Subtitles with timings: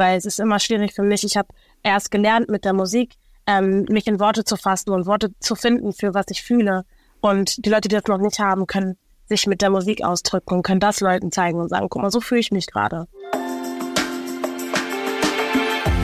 [0.00, 1.22] weil es ist immer schwierig für mich.
[1.24, 1.48] Ich habe
[1.82, 3.16] erst gelernt mit der Musik,
[3.46, 6.84] ähm, mich in Worte zu fassen und Worte zu finden für was ich fühle.
[7.20, 8.96] Und die Leute, die das noch nicht haben, können
[9.28, 12.20] sich mit der Musik ausdrücken und können das Leuten zeigen und sagen, guck mal, so
[12.20, 13.06] fühle ich mich gerade.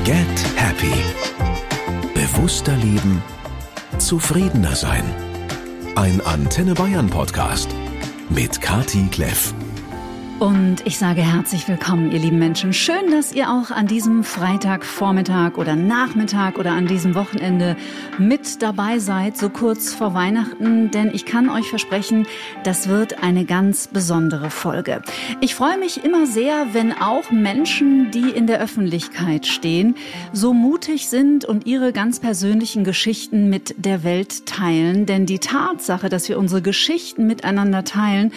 [0.04, 0.92] Get Happy.
[2.14, 3.22] Bewusster leben.
[3.98, 5.04] Zufriedener sein.
[5.96, 7.70] Ein Antenne Bayern Podcast
[8.28, 9.54] mit Kati Kleff.
[10.38, 12.74] Und ich sage herzlich willkommen, ihr lieben Menschen.
[12.74, 17.74] Schön, dass ihr auch an diesem Freitagvormittag oder Nachmittag oder an diesem Wochenende
[18.18, 20.90] mit dabei seid, so kurz vor Weihnachten.
[20.90, 22.26] Denn ich kann euch versprechen,
[22.64, 25.00] das wird eine ganz besondere Folge.
[25.40, 29.94] Ich freue mich immer sehr, wenn auch Menschen, die in der Öffentlichkeit stehen,
[30.34, 35.06] so mutig sind und ihre ganz persönlichen Geschichten mit der Welt teilen.
[35.06, 38.32] Denn die Tatsache, dass wir unsere Geschichten miteinander teilen,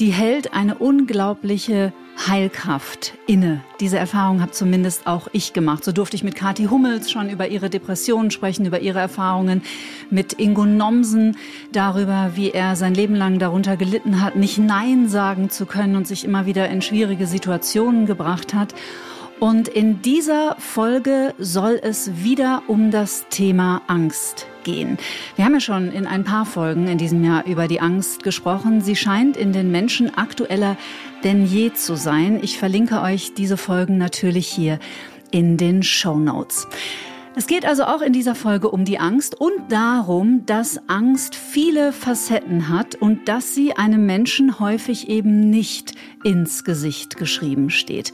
[0.00, 1.92] die hält eine unglaubliche
[2.26, 3.62] Heilkraft inne.
[3.80, 5.84] Diese Erfahrung habe zumindest auch ich gemacht.
[5.84, 9.62] So durfte ich mit Kathi Hummels schon über ihre Depressionen sprechen, über ihre Erfahrungen,
[10.08, 11.36] mit Ingo Nomsen
[11.72, 16.06] darüber, wie er sein Leben lang darunter gelitten hat, nicht Nein sagen zu können und
[16.06, 18.74] sich immer wieder in schwierige Situationen gebracht hat.
[19.38, 24.98] Und in dieser Folge soll es wieder um das Thema Angst gehen.
[25.36, 28.80] Wir haben ja schon in ein paar Folgen in diesem Jahr über die Angst gesprochen.
[28.80, 30.76] Sie scheint in den Menschen aktueller
[31.24, 32.40] denn je zu sein.
[32.42, 34.78] Ich verlinke euch diese Folgen natürlich hier
[35.30, 36.66] in den Show Notes.
[37.36, 41.92] Es geht also auch in dieser Folge um die Angst und darum, dass Angst viele
[41.92, 48.12] Facetten hat und dass sie einem Menschen häufig eben nicht ins Gesicht geschrieben steht.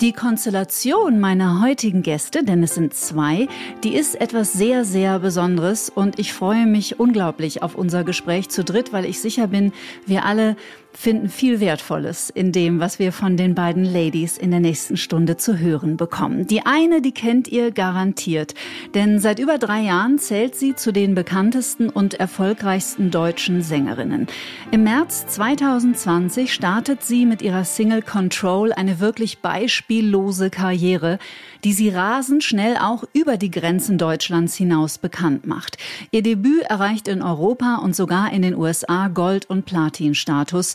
[0.00, 3.48] Die Konstellation meiner heutigen Gäste, denn es sind zwei,
[3.82, 8.62] die ist etwas sehr, sehr Besonderes und ich freue mich unglaublich auf unser Gespräch zu
[8.62, 9.72] dritt, weil ich sicher bin,
[10.06, 10.54] wir alle
[10.98, 15.36] finden viel Wertvolles in dem, was wir von den beiden Ladies in der nächsten Stunde
[15.36, 16.48] zu hören bekommen.
[16.48, 18.54] Die eine, die kennt ihr garantiert,
[18.94, 24.26] denn seit über drei Jahren zählt sie zu den bekanntesten und erfolgreichsten deutschen Sängerinnen.
[24.72, 31.20] Im März 2020 startet sie mit ihrer Single Control eine wirklich beispiellose Karriere,
[31.62, 35.78] die sie rasend schnell auch über die Grenzen Deutschlands hinaus bekannt macht.
[36.10, 40.74] Ihr Debüt erreicht in Europa und sogar in den USA Gold- und Platin-Status.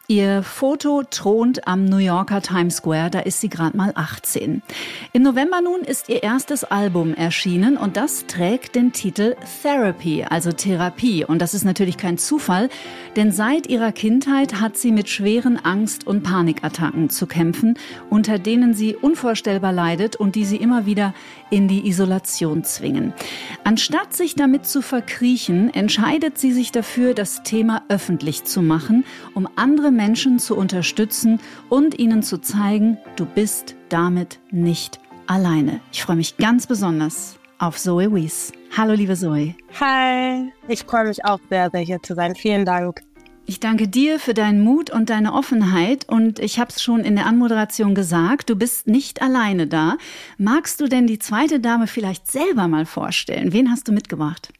[0.11, 4.61] Ihr Foto thront am New Yorker Times Square, da ist sie gerade mal 18.
[5.13, 10.51] Im November nun ist ihr erstes Album erschienen und das trägt den Titel Therapy, also
[10.51, 11.23] Therapie.
[11.23, 12.67] Und das ist natürlich kein Zufall,
[13.15, 17.75] denn seit ihrer Kindheit hat sie mit schweren Angst- und Panikattacken zu kämpfen,
[18.09, 21.13] unter denen sie unvorstellbar leidet und die sie immer wieder
[21.51, 23.13] in die Isolation zwingen.
[23.63, 29.05] Anstatt sich damit zu verkriechen, entscheidet sie sich dafür, das Thema öffentlich zu machen,
[29.35, 30.00] um andere Menschen
[30.39, 31.39] zu unterstützen
[31.69, 35.79] und ihnen zu zeigen, du bist damit nicht alleine.
[35.91, 38.51] Ich freue mich ganz besonders auf Zoe Wies.
[38.75, 39.53] Hallo, liebe Zoe.
[39.79, 42.33] Hi, ich freue mich auch sehr, sehr hier zu sein.
[42.33, 43.01] Vielen Dank.
[43.45, 47.15] Ich danke dir für deinen Mut und deine Offenheit und ich habe es schon in
[47.15, 49.97] der Anmoderation gesagt, du bist nicht alleine da.
[50.39, 53.53] Magst du denn die zweite Dame vielleicht selber mal vorstellen?
[53.53, 54.51] Wen hast du mitgebracht?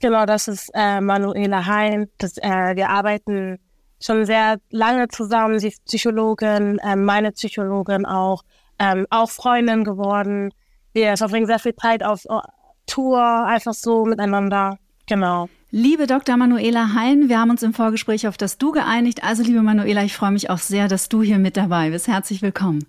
[0.00, 2.10] Genau, das ist äh, Manuela Hein.
[2.18, 3.58] Das, äh, wir arbeiten
[4.00, 5.58] schon sehr lange zusammen.
[5.58, 8.42] Sie ist Psychologin, äh, meine Psychologin auch,
[8.78, 10.50] ähm, auch Freundin geworden.
[10.92, 12.40] Wir verbringen sehr viel Zeit auf uh,
[12.86, 14.78] Tour, einfach so miteinander.
[15.06, 15.48] Genau.
[15.70, 16.36] Liebe Dr.
[16.36, 19.24] Manuela Hein, wir haben uns im Vorgespräch auf das Du geeinigt.
[19.24, 22.06] Also, liebe Manuela, ich freue mich auch sehr, dass du hier mit dabei bist.
[22.06, 22.86] Herzlich willkommen.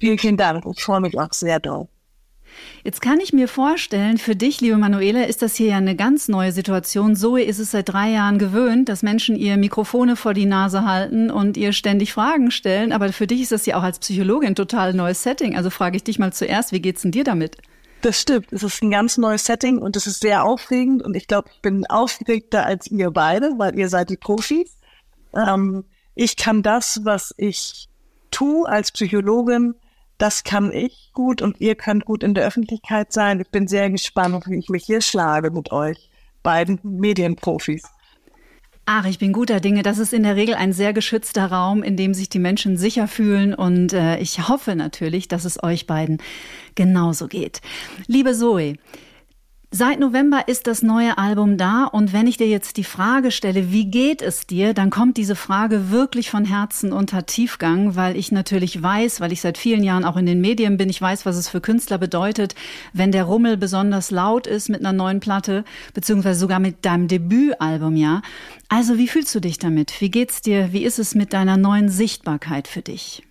[0.00, 0.64] Vielen, vielen Dank.
[0.66, 1.88] Ich freue mich auch sehr drauf.
[2.82, 6.28] Jetzt kann ich mir vorstellen, für dich, liebe Manuela, ist das hier ja eine ganz
[6.28, 7.16] neue Situation.
[7.16, 11.30] Zoe ist es seit drei Jahren gewöhnt, dass Menschen ihr Mikrofone vor die Nase halten
[11.30, 12.92] und ihr ständig Fragen stellen.
[12.92, 15.56] Aber für dich ist das ja auch als Psychologin total neues Setting.
[15.56, 17.56] Also frage ich dich mal zuerst, wie geht's denn dir damit?
[18.02, 18.52] Das stimmt.
[18.52, 21.02] Es ist ein ganz neues Setting und es ist sehr aufregend.
[21.02, 24.76] Und ich glaube, ich bin aufgeregter als ihr beide, weil ihr seid die Profis.
[25.34, 27.88] Ähm, ich kann das, was ich
[28.30, 29.74] tue als Psychologin,
[30.18, 33.40] das kann ich gut und ihr könnt gut in der Öffentlichkeit sein.
[33.40, 36.10] Ich bin sehr gespannt, wie ich mich hier schlage mit euch
[36.42, 37.82] beiden Medienprofis.
[38.86, 39.82] Ach, ich bin guter Dinge.
[39.82, 43.08] Das ist in der Regel ein sehr geschützter Raum, in dem sich die Menschen sicher
[43.08, 43.54] fühlen.
[43.54, 46.18] Und äh, ich hoffe natürlich, dass es euch beiden
[46.74, 47.62] genauso geht.
[48.06, 48.74] Liebe Zoe,
[49.76, 53.72] Seit November ist das neue Album da und wenn ich dir jetzt die Frage stelle,
[53.72, 58.30] wie geht es dir, dann kommt diese Frage wirklich von Herzen unter Tiefgang, weil ich
[58.30, 61.34] natürlich weiß, weil ich seit vielen Jahren auch in den Medien bin, ich weiß, was
[61.34, 62.54] es für Künstler bedeutet,
[62.92, 67.96] wenn der Rummel besonders laut ist mit einer neuen Platte, beziehungsweise sogar mit deinem Debütalbum,
[67.96, 68.22] ja.
[68.68, 70.00] Also wie fühlst du dich damit?
[70.00, 70.72] Wie geht's dir?
[70.72, 73.24] Wie ist es mit deiner neuen Sichtbarkeit für dich?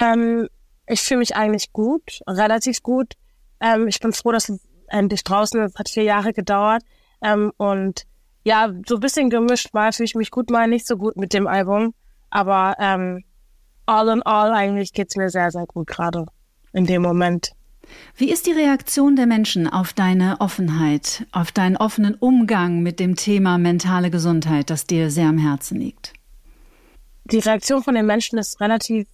[0.00, 0.46] Ähm,
[0.86, 3.14] ich fühle mich eigentlich gut, relativ gut.
[3.60, 4.52] Ähm, ich bin froh, dass
[4.90, 5.74] endlich draußen ist.
[5.74, 6.82] Es hat vier Jahre gedauert.
[7.22, 8.04] Ähm, und
[8.44, 9.72] ja, so ein bisschen gemischt.
[9.72, 11.94] Mal fühle ich mich gut, mal nicht so gut mit dem Album.
[12.30, 13.24] Aber ähm,
[13.86, 16.26] all in all eigentlich geht's mir sehr, sehr gut gerade
[16.72, 17.52] in dem Moment.
[18.14, 23.16] Wie ist die Reaktion der Menschen auf deine Offenheit, auf deinen offenen Umgang mit dem
[23.16, 26.12] Thema mentale Gesundheit, das dir sehr am Herzen liegt?
[27.24, 29.06] Die Reaktion von den Menschen ist relativ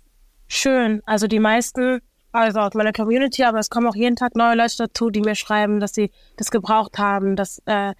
[0.48, 1.02] schön.
[1.06, 2.00] Also die meisten,
[2.34, 5.36] also aus meiner Community, aber es kommen auch jeden Tag neue Leute dazu, die mir
[5.36, 7.94] schreiben, dass sie das gebraucht haben, dass äh,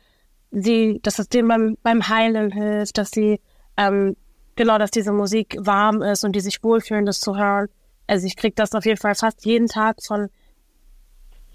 [0.50, 3.40] sie, dass es denen beim, beim Heilen hilft, dass sie
[3.76, 4.16] ähm,
[4.56, 7.68] genau, dass diese Musik warm ist und die sich wohlfühlen, das zu hören.
[8.06, 10.28] Also ich kriege das auf jeden Fall fast jeden Tag von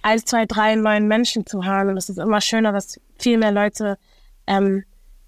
[0.01, 1.89] eins, zwei, drei neuen Menschen zu hören.
[1.89, 3.97] Und es ist immer schöner, dass viel mehr Leute
[4.47, 4.83] ähm,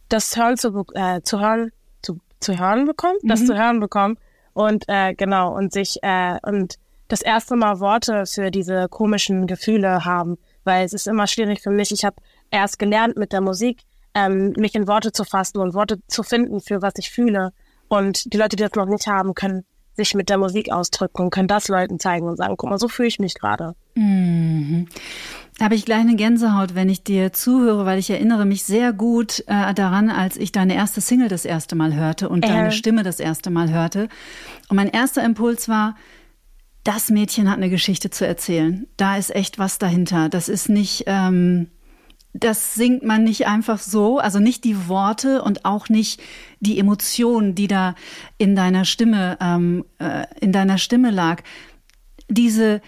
[0.09, 1.71] das hören zu, äh, zu hören,
[2.01, 3.27] zu, zu hören bekommen, mhm.
[3.27, 4.17] das zu hören bekommen.
[4.53, 6.77] Und äh, genau, und sich äh, und
[7.11, 10.37] das erste Mal Worte für diese komischen Gefühle haben.
[10.63, 11.91] Weil es ist immer schwierig für mich.
[11.91, 12.15] Ich habe
[12.51, 13.81] erst gelernt mit der Musik,
[14.13, 17.51] ähm, mich in Worte zu fassen und Worte zu finden, für was ich fühle.
[17.87, 21.29] Und die Leute, die das noch nicht haben, können sich mit der Musik ausdrücken und
[21.31, 23.75] können das Leuten zeigen und sagen, guck mal, so fühle ich mich gerade.
[23.95, 24.87] Mhm.
[25.57, 28.93] Da habe ich gleich eine Gänsehaut, wenn ich dir zuhöre, weil ich erinnere mich sehr
[28.93, 32.47] gut äh, daran, als ich deine erste Single das erste Mal hörte und äh.
[32.47, 34.07] deine Stimme das erste Mal hörte.
[34.69, 35.95] Und mein erster Impuls war,
[36.83, 38.87] das Mädchen hat eine Geschichte zu erzählen.
[38.97, 40.29] Da ist echt was dahinter.
[40.29, 41.67] Das ist nicht, ähm,
[42.33, 46.21] das singt man nicht einfach so, also nicht die Worte und auch nicht
[46.59, 47.95] die Emotionen, die da
[48.37, 51.43] in deiner Stimme, ähm, äh, in deiner Stimme lag.
[52.29, 52.81] Diese,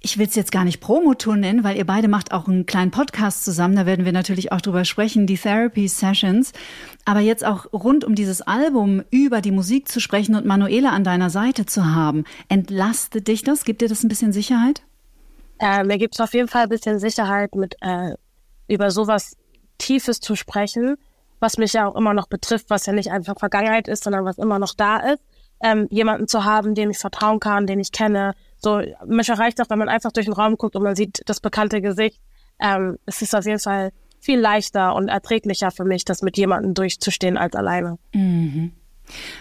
[0.00, 2.90] ich will es jetzt gar nicht Promotour nennen, weil ihr beide macht auch einen kleinen
[2.90, 6.52] Podcast zusammen, da werden wir natürlich auch drüber sprechen, die Therapy Sessions.
[7.04, 11.04] Aber jetzt auch rund um dieses Album über die Musik zu sprechen und Manuela an
[11.04, 13.64] deiner Seite zu haben, entlastet dich das?
[13.64, 14.82] Gibt dir das ein bisschen Sicherheit?
[15.58, 18.14] Äh, mir gibt es auf jeden Fall ein bisschen Sicherheit mit äh,
[18.68, 19.36] über sowas
[19.78, 20.96] Tiefes zu sprechen,
[21.38, 24.38] was mich ja auch immer noch betrifft, was ja nicht einfach Vergangenheit ist, sondern was
[24.38, 25.22] immer noch da ist.
[25.62, 28.34] Ähm, jemanden zu haben, dem ich vertrauen kann, den ich kenne.
[28.56, 31.40] So, mich erreicht auch, wenn man einfach durch den Raum guckt und man sieht das
[31.40, 32.18] bekannte Gesicht.
[32.58, 36.74] Ähm, es ist auf jeden Fall viel leichter und erträglicher für mich, das mit jemandem
[36.74, 37.98] durchzustehen als alleine.
[38.12, 38.72] Mhm.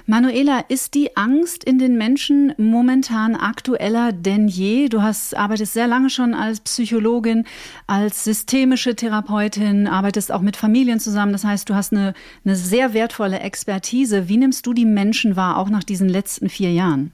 [0.06, 4.90] Manuela, ist die Angst in den Menschen momentan aktueller denn je?
[4.90, 7.46] Du hast, arbeitest sehr lange schon als Psychologin,
[7.88, 11.32] als systemische Therapeutin, arbeitest auch mit Familien zusammen.
[11.32, 12.14] Das heißt, du hast eine,
[12.46, 14.28] eine sehr wertvolle Expertise.
[14.28, 17.12] Wie nimmst du die Menschen wahr, auch nach diesen letzten vier Jahren?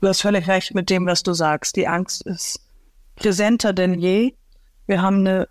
[0.00, 1.76] Du hast völlig recht mit dem, was du sagst.
[1.76, 2.60] Die Angst ist
[3.16, 4.32] präsenter denn je.
[4.86, 5.48] Wir haben eine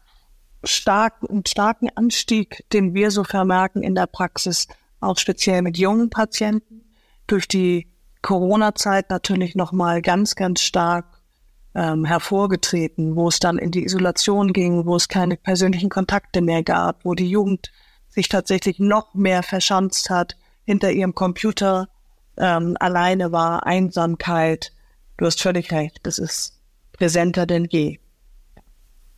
[0.64, 4.68] stark, einen starken Anstieg, den wir so vermerken in der Praxis
[5.00, 6.82] auch speziell mit jungen Patienten,
[7.28, 7.88] durch die
[8.22, 11.06] Corona-Zeit natürlich nochmal ganz, ganz stark
[11.76, 16.64] ähm, hervorgetreten, wo es dann in die Isolation ging, wo es keine persönlichen Kontakte mehr
[16.64, 17.72] gab, wo die Jugend
[18.10, 20.36] sich tatsächlich noch mehr verschanzt hat
[20.66, 21.88] hinter ihrem Computer,
[22.38, 24.74] ähm, alleine war, Einsamkeit.
[25.18, 26.60] Du hast völlig recht, das ist
[26.94, 28.00] präsenter denn je.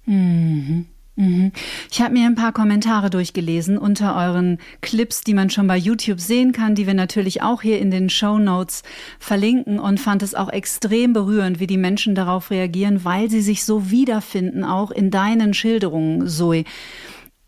[0.06, 0.88] Mhm.
[1.22, 1.52] Mhm.
[1.92, 6.20] Ich habe mir ein paar Kommentare durchgelesen unter euren Clips, die man schon bei YouTube
[6.20, 8.82] sehen kann, die wir natürlich auch hier in den Show Notes
[9.20, 13.66] verlinken und fand es auch extrem berührend, wie die Menschen darauf reagieren, weil sie sich
[13.66, 16.64] so wiederfinden, auch in deinen Schilderungen, Zoe.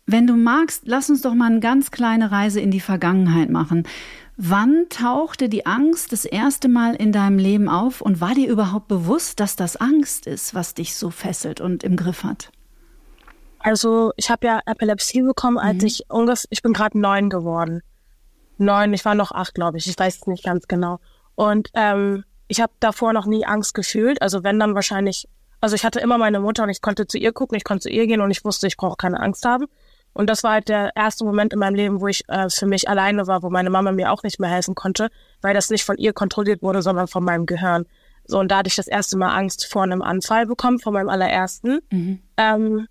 [0.06, 3.88] Wenn du magst, lass uns doch mal eine ganz kleine Reise in die Vergangenheit machen.
[4.36, 8.86] Wann tauchte die Angst das erste Mal in deinem Leben auf und war dir überhaupt
[8.86, 12.52] bewusst, dass das Angst ist, was dich so fesselt und im Griff hat?
[13.64, 15.86] Also ich habe ja Epilepsie bekommen, als mhm.
[15.86, 17.80] ich ungefähr, ich bin gerade neun geworden.
[18.58, 19.88] Neun, ich war noch acht, glaube ich.
[19.88, 21.00] Ich weiß es nicht ganz genau.
[21.34, 24.20] Und ähm, ich habe davor noch nie Angst gefühlt.
[24.20, 25.26] Also wenn dann wahrscheinlich,
[25.62, 27.88] also ich hatte immer meine Mutter und ich konnte zu ihr gucken, ich konnte zu
[27.88, 29.64] ihr gehen und ich wusste, ich brauche keine Angst haben.
[30.12, 32.86] Und das war halt der erste Moment in meinem Leben, wo ich äh, für mich
[32.86, 35.08] alleine war, wo meine Mama mir auch nicht mehr helfen konnte,
[35.40, 37.86] weil das nicht von ihr kontrolliert wurde, sondern von meinem Gehirn.
[38.26, 41.08] So, und da hatte ich das erste Mal Angst vor einem Anfall bekommen, von meinem
[41.08, 41.80] allerersten.
[41.90, 42.20] Mhm.
[42.36, 42.88] Ähm,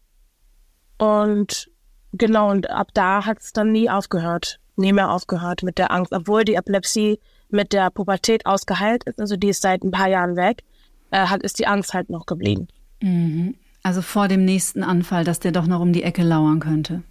[1.04, 1.70] und
[2.14, 6.14] genau, und ab da hat es dann nie aufgehört, nie mehr aufgehört mit der Angst,
[6.14, 7.20] obwohl die Epilepsie
[7.50, 10.64] mit der Pubertät ausgeheilt ist, also die ist seit ein paar Jahren weg,
[11.12, 12.70] äh, hat, ist die Angst halt noch geblieben.
[13.02, 13.56] Mhm.
[13.84, 17.04] Also vor dem nächsten Anfall, dass der doch noch um die Ecke lauern könnte.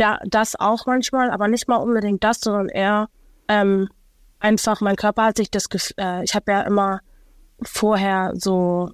[0.00, 3.10] Ja, das auch manchmal, aber nicht mal unbedingt das, sondern eher
[3.48, 3.88] ähm,
[4.40, 5.66] einfach, mein Körper hat sich das,
[5.98, 7.00] äh, ich habe ja immer
[7.60, 8.92] vorher so,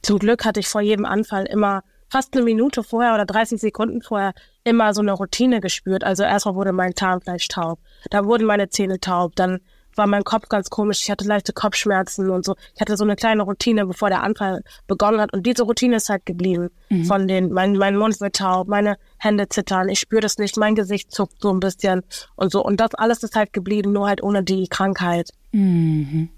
[0.00, 4.02] zum Glück hatte ich vor jedem Anfall immer fast eine Minute vorher oder 30 Sekunden
[4.02, 6.04] vorher immer so eine Routine gespürt.
[6.04, 7.78] Also erstmal wurde mein Zahnfleisch taub,
[8.10, 9.60] dann wurden meine Zähne taub, dann
[9.96, 11.02] war mein Kopf ganz komisch.
[11.02, 12.54] Ich hatte leichte Kopfschmerzen und so.
[12.74, 15.32] Ich hatte so eine kleine Routine, bevor der Anfall begonnen hat.
[15.32, 16.70] Und diese Routine ist halt geblieben.
[16.88, 17.04] Mhm.
[17.04, 20.74] Von den, mein, mein Mund wird taub, meine Hände zittern, ich spüre das nicht, mein
[20.74, 22.02] Gesicht zuckt so ein bisschen
[22.36, 22.64] und so.
[22.64, 25.30] Und das alles ist halt geblieben, nur halt ohne die Krankheit.
[25.52, 26.30] Mhm.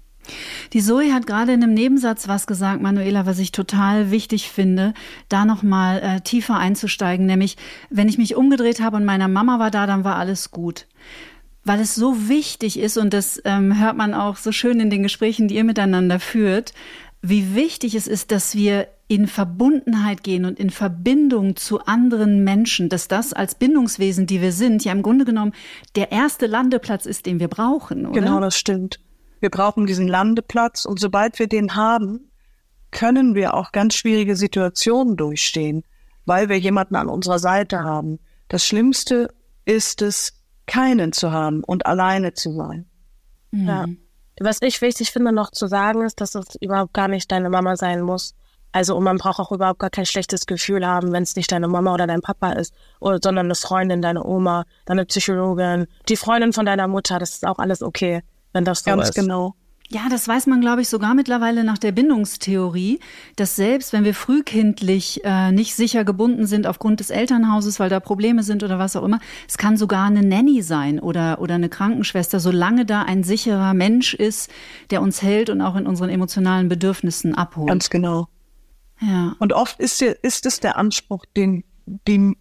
[0.73, 4.93] Die Zoe hat gerade in einem Nebensatz was gesagt, Manuela, was ich total wichtig finde,
[5.29, 7.57] da nochmal äh, tiefer einzusteigen, nämlich,
[7.89, 10.87] wenn ich mich umgedreht habe und meiner Mama war da, dann war alles gut.
[11.65, 15.03] Weil es so wichtig ist, und das ähm, hört man auch so schön in den
[15.03, 16.73] Gesprächen, die ihr miteinander führt,
[17.21, 22.89] wie wichtig es ist, dass wir in Verbundenheit gehen und in Verbindung zu anderen Menschen,
[22.89, 25.53] dass das als Bindungswesen, die wir sind, ja im Grunde genommen
[25.95, 28.19] der erste Landeplatz ist, den wir brauchen, oder?
[28.19, 28.99] Genau, das stimmt.
[29.43, 32.31] Wir brauchen diesen Landeplatz und sobald wir den haben,
[32.91, 35.83] können wir auch ganz schwierige Situationen durchstehen,
[36.25, 38.19] weil wir jemanden an unserer Seite haben.
[38.47, 39.33] Das Schlimmste
[39.65, 42.85] ist es, keinen zu haben und alleine zu sein.
[43.51, 43.67] Mhm.
[43.67, 43.85] Ja.
[44.39, 47.75] Was ich wichtig finde noch zu sagen ist, dass es überhaupt gar nicht deine Mama
[47.75, 48.35] sein muss.
[48.71, 51.67] Also und man braucht auch überhaupt gar kein schlechtes Gefühl haben, wenn es nicht deine
[51.67, 56.53] Mama oder dein Papa ist, oder, sondern eine Freundin, deine Oma, deine Psychologin, die Freundin
[56.53, 57.19] von deiner Mutter.
[57.19, 58.23] Das ist auch alles okay
[58.53, 59.15] wenn das so Ganz ist.
[59.15, 59.55] genau.
[59.89, 62.99] Ja, das weiß man, glaube ich, sogar mittlerweile nach der Bindungstheorie,
[63.35, 67.99] dass selbst wenn wir frühkindlich äh, nicht sicher gebunden sind aufgrund des Elternhauses, weil da
[67.99, 71.69] Probleme sind oder was auch immer, es kann sogar eine Nanny sein oder, oder eine
[71.69, 74.49] Krankenschwester, solange da ein sicherer Mensch ist,
[74.89, 77.67] der uns hält und auch in unseren emotionalen Bedürfnissen abholt.
[77.67, 78.29] Ganz genau.
[78.99, 79.35] Ja.
[79.37, 82.35] Und oft ist, ist es der Anspruch, den die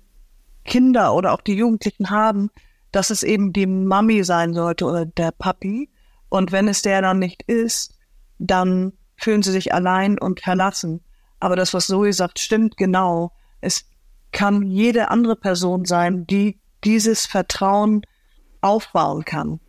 [0.64, 2.50] Kinder oder auch die Jugendlichen haben,
[2.92, 5.90] dass es eben die Mami sein sollte oder der Papi
[6.32, 7.94] und wenn es der dann nicht ist,
[8.38, 11.02] dann fühlen sie sich allein und verlassen.
[11.40, 13.32] Aber das, was Zoe sagt, stimmt genau.
[13.60, 13.84] Es
[14.32, 18.00] kann jede andere Person sein, die dieses Vertrauen
[18.62, 19.60] aufbauen kann.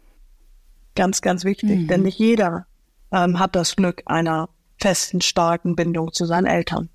[0.95, 1.87] Ganz, ganz wichtig, mhm.
[1.89, 2.65] denn nicht jeder
[3.11, 4.47] ähm, hat das Glück einer
[4.79, 6.87] festen, starken Bindung zu seinen Eltern.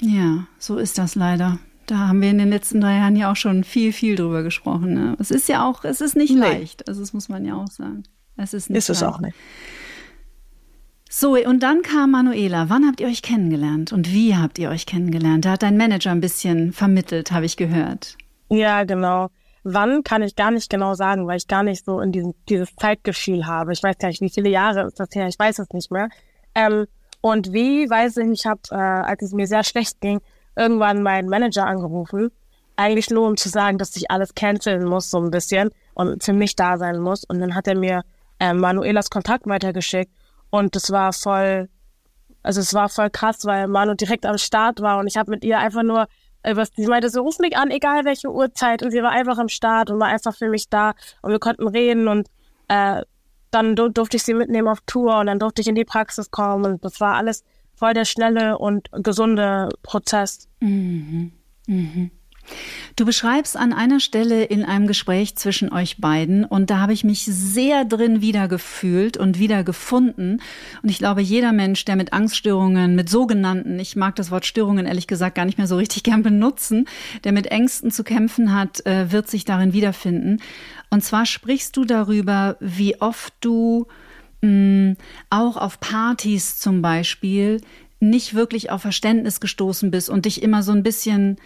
[0.00, 1.58] Ja, so ist das leider.
[1.86, 4.94] Da haben wir in den letzten drei Jahren ja auch schon viel, viel drüber gesprochen.
[4.94, 5.16] Ne?
[5.18, 6.38] Es ist ja auch, es ist nicht nee.
[6.38, 6.86] leicht.
[6.86, 8.04] Also das muss man ja auch sagen.
[8.36, 9.34] Es ist nicht Ist es auch nicht.
[11.08, 12.68] So, und dann kam Manuela.
[12.68, 15.44] Wann habt ihr euch kennengelernt und wie habt ihr euch kennengelernt?
[15.44, 18.16] Da hat dein Manager ein bisschen vermittelt, habe ich gehört.
[18.50, 19.28] Ja, genau.
[19.62, 22.74] Wann kann ich gar nicht genau sagen, weil ich gar nicht so in diesem, dieses
[22.76, 23.72] Zeitgefühl habe.
[23.72, 26.08] Ich weiß gar nicht, wie viele Jahre ist das her, ich weiß es nicht mehr.
[26.54, 26.86] Ähm,
[27.20, 30.20] und wie, weiß ich, ich habe, äh, als es mir sehr schlecht ging,
[30.54, 32.30] irgendwann meinen Manager angerufen.
[32.76, 36.32] Eigentlich nur, um zu sagen, dass ich alles canceln muss, so ein bisschen und für
[36.32, 37.24] mich da sein muss.
[37.24, 38.02] Und dann hat er mir
[38.38, 40.12] äh, Manuelas Kontakt weitergeschickt
[40.50, 41.68] und das war voll,
[42.42, 45.44] also es war voll krass, weil Manu direkt am Start war und ich habe mit
[45.44, 46.06] ihr einfach nur
[46.42, 49.48] äh, sie meinte so, ruf mich an, egal welche Uhrzeit und sie war einfach am
[49.48, 52.28] Start und war einfach für mich da und wir konnten reden und
[52.68, 53.02] äh,
[53.50, 56.64] dann durfte ich sie mitnehmen auf Tour und dann durfte ich in die Praxis kommen
[56.64, 60.48] und das war alles voll der schnelle und gesunde Prozess.
[60.60, 61.32] Mhm.
[61.66, 62.10] Mhm.
[62.96, 67.04] Du beschreibst an einer Stelle in einem Gespräch zwischen euch beiden und da habe ich
[67.04, 70.40] mich sehr drin wiedergefühlt und wiedergefunden.
[70.82, 74.86] Und ich glaube, jeder Mensch, der mit Angststörungen, mit sogenannten, ich mag das Wort Störungen
[74.86, 76.86] ehrlich gesagt gar nicht mehr so richtig gern benutzen,
[77.24, 80.40] der mit Ängsten zu kämpfen hat, äh, wird sich darin wiederfinden.
[80.88, 83.86] Und zwar sprichst du darüber, wie oft du
[84.40, 84.96] mh, mm,
[85.30, 87.60] auch auf Partys zum Beispiel
[88.00, 91.36] nicht wirklich auf Verständnis gestoßen bist und dich immer so ein bisschen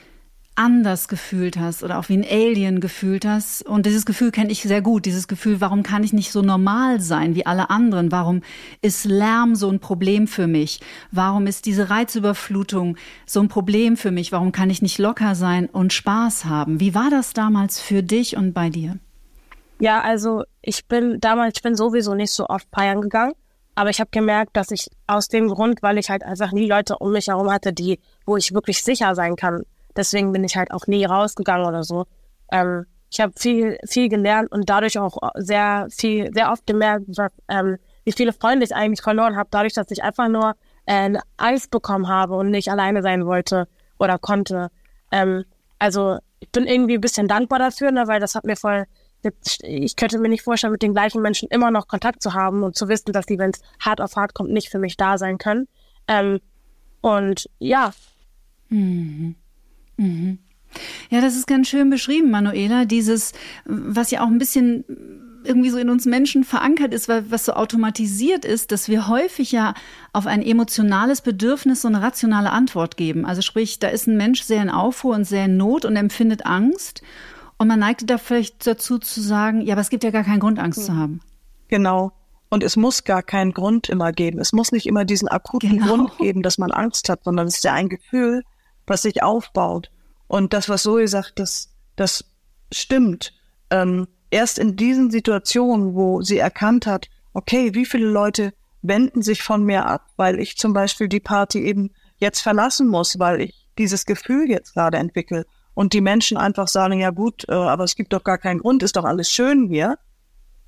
[0.55, 3.63] anders gefühlt hast oder auch wie ein Alien gefühlt hast.
[3.63, 5.07] Und dieses Gefühl kenne ich sehr gut.
[5.07, 8.13] Dieses Gefühl, warum kann ich nicht so normal sein wie alle anderen?
[8.13, 8.43] Warum
[8.83, 10.81] ist Lärm so ein Problem für mich?
[11.11, 14.33] Warum ist diese Reizüberflutung so ein Problem für mich?
[14.33, 16.81] Warum kann ich nicht locker sein und Spaß haben?
[16.81, 18.99] Wie war das damals für dich und bei dir?
[19.79, 23.33] Ja, also ich bin damals, ich bin sowieso nicht so oft feiern gegangen.
[23.77, 26.99] Aber ich habe gemerkt, dass ich aus dem Grund, weil ich halt einfach nie Leute
[26.99, 29.63] um mich herum hatte, die, wo ich wirklich sicher sein kann,
[29.97, 32.07] Deswegen bin ich halt auch nie rausgegangen oder so.
[32.53, 37.33] Ähm, ich habe viel, viel gelernt und dadurch auch sehr viel, sehr oft gemerkt, dass,
[37.49, 40.55] ähm, wie viele Freunde ich eigentlich verloren habe, dadurch, dass ich einfach nur
[40.87, 43.67] äh, Angst bekommen habe und nicht alleine sein wollte
[43.99, 44.71] oder konnte.
[45.11, 45.45] Ähm,
[45.79, 48.85] also ich bin irgendwie ein bisschen dankbar dafür, ne, weil das hat mir voll,
[49.63, 52.77] ich könnte mir nicht vorstellen, mit den gleichen Menschen immer noch Kontakt zu haben und
[52.77, 55.37] zu wissen, dass die, wenn es hart auf hart kommt, nicht für mich da sein
[55.37, 55.69] können.
[56.09, 56.41] Ähm,
[57.01, 57.93] und ja.
[58.69, 59.37] Mhm.
[60.01, 60.39] Mhm.
[61.11, 62.85] Ja, das ist ganz schön beschrieben, Manuela.
[62.85, 63.33] Dieses,
[63.65, 64.85] was ja auch ein bisschen
[65.43, 69.53] irgendwie so in uns Menschen verankert ist, weil was so automatisiert ist, dass wir häufig
[69.53, 69.75] ja
[70.13, 73.25] auf ein emotionales Bedürfnis so eine rationale Antwort geben.
[73.25, 76.47] Also sprich, da ist ein Mensch sehr in Aufruhr und sehr in Not und empfindet
[76.47, 77.03] Angst.
[77.57, 80.41] Und man neigt da vielleicht dazu zu sagen, ja, aber es gibt ja gar keinen
[80.41, 80.85] Grund, Angst mhm.
[80.85, 81.21] zu haben.
[81.69, 82.13] Genau.
[82.51, 84.41] Und es muss gar keinen Grund immer geben.
[84.41, 85.87] Es muss nicht immer diesen akuten genau.
[85.87, 88.43] Grund geben, dass man Angst hat, sondern es ist ja ein Gefühl,
[88.91, 89.91] was sich aufbaut.
[90.27, 92.25] Und das, was Zoe sagt, das, das
[92.73, 93.33] stimmt.
[93.71, 99.43] Ähm, erst in diesen Situationen, wo sie erkannt hat, okay, wie viele Leute wenden sich
[99.43, 103.69] von mir ab, weil ich zum Beispiel die Party eben jetzt verlassen muss, weil ich
[103.79, 107.97] dieses Gefühl jetzt gerade entwickle und die Menschen einfach sagen, ja gut, äh, aber es
[107.97, 109.99] gibt doch gar keinen Grund, ist doch alles schön hier.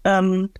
[0.04, 0.50] Ähm,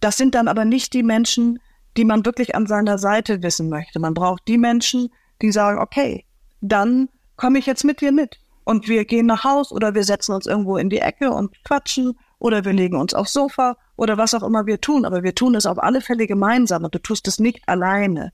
[0.00, 1.58] das sind dann aber nicht die Menschen,
[1.96, 3.98] die man wirklich an seiner Seite wissen möchte.
[3.98, 5.08] Man braucht die Menschen,
[5.42, 6.24] die sagen, okay,
[6.60, 8.38] dann komme ich jetzt mit dir mit.
[8.64, 12.18] Und wir gehen nach Haus oder wir setzen uns irgendwo in die Ecke und quatschen
[12.38, 15.06] oder wir legen uns aufs Sofa oder was auch immer wir tun.
[15.06, 18.32] Aber wir tun es auf alle Fälle gemeinsam und du tust es nicht alleine.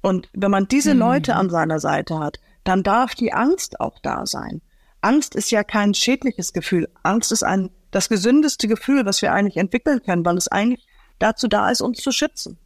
[0.00, 1.00] Und wenn man diese mhm.
[1.00, 4.62] Leute an seiner Seite hat, dann darf die Angst auch da sein.
[5.00, 6.88] Angst ist ja kein schädliches Gefühl.
[7.02, 10.86] Angst ist ein, das gesündeste Gefühl, was wir eigentlich entwickeln können, weil es eigentlich
[11.18, 12.58] dazu da ist, uns zu schützen.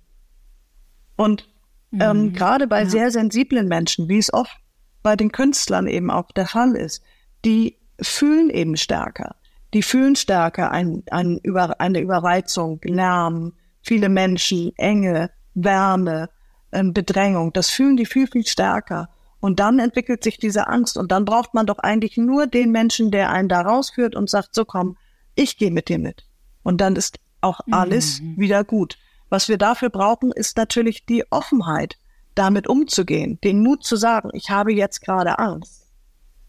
[1.17, 1.49] Und
[1.93, 2.33] ähm, mhm.
[2.33, 2.89] gerade bei ja.
[2.89, 4.57] sehr sensiblen Menschen, wie es oft
[5.03, 7.03] bei den Künstlern eben auch der Fall ist,
[7.45, 9.37] die fühlen eben stärker.
[9.75, 16.29] Die fühlen stärker ein, ein Über, eine Überreizung, Lärm, viele Menschen, Enge, Wärme,
[16.73, 17.53] ähm, Bedrängung.
[17.53, 19.09] Das fühlen die viel, viel stärker.
[19.41, 20.97] Und dann entwickelt sich diese Angst.
[20.97, 24.55] Und dann braucht man doch eigentlich nur den Menschen, der einen da rausführt und sagt,
[24.55, 24.97] so komm,
[25.35, 26.25] ich gehe mit dir mit.
[26.63, 28.39] Und dann ist auch alles mhm.
[28.39, 28.99] wieder gut.
[29.31, 31.97] Was wir dafür brauchen, ist natürlich die Offenheit,
[32.35, 35.83] damit umzugehen, den Mut zu sagen, ich habe jetzt gerade Angst.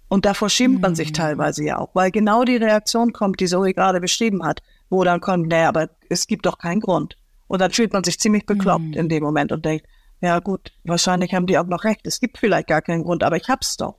[0.08, 1.14] Und davor schämt man sich mhm.
[1.14, 5.22] teilweise ja auch, weil genau die Reaktion kommt, die Zoe gerade beschrieben hat, wo dann
[5.22, 7.18] kommt, naja, aber es gibt doch keinen Grund.
[7.48, 8.94] Und dann fühlt man sich ziemlich bekloppt mhm.
[8.94, 9.88] in dem Moment und denkt,
[10.22, 12.06] ja gut, wahrscheinlich haben die auch noch recht.
[12.06, 13.96] Es gibt vielleicht gar keinen Grund, aber ich hab's doch.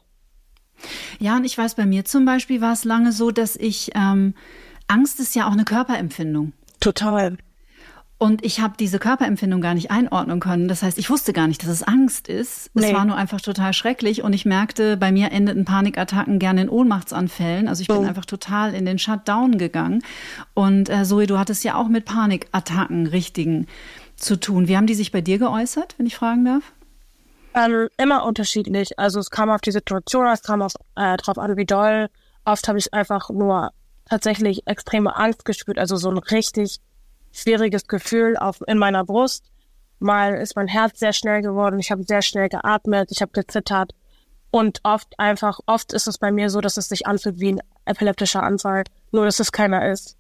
[1.19, 4.35] Ja, und ich weiß, bei mir zum Beispiel war es lange so, dass ich, ähm,
[4.87, 6.53] Angst ist ja auch eine Körperempfindung.
[6.81, 7.39] Total.
[8.17, 10.69] Und ich habe diese Körperempfindung gar nicht einordnen können.
[10.69, 12.71] Das heißt, ich wusste gar nicht, dass es Angst ist.
[12.75, 12.87] Nee.
[12.87, 14.23] Es war nur einfach total schrecklich.
[14.23, 17.69] Und ich merkte, bei mir endeten Panikattacken gerne in Ohnmachtsanfällen.
[17.69, 18.05] Also ich bin oh.
[18.05, 20.03] einfach total in den Shutdown gegangen.
[20.55, 23.67] Und äh, Zoe, du hattest ja auch mit Panikattacken richtigen
[24.17, 24.69] zu tun.
[24.69, 26.73] Wie haben die sich bei dir geäußert, wenn ich fragen darf?
[27.55, 28.99] Ähm, immer unterschiedlich.
[28.99, 32.09] Also es kam auf die Situation, es kam auf, äh, drauf an, wie doll.
[32.45, 33.71] Oft habe ich einfach nur
[34.09, 36.81] tatsächlich extreme Angst gespürt, also so ein richtig
[37.35, 39.51] schwieriges Gefühl auf, in meiner Brust.
[39.99, 43.93] Mal ist mein Herz sehr schnell geworden, ich habe sehr schnell geatmet, ich habe gezittert.
[44.51, 47.61] Und oft einfach, oft ist es bei mir so, dass es sich anfühlt wie ein
[47.87, 50.17] epileptischer Anfall, nur dass es keiner ist.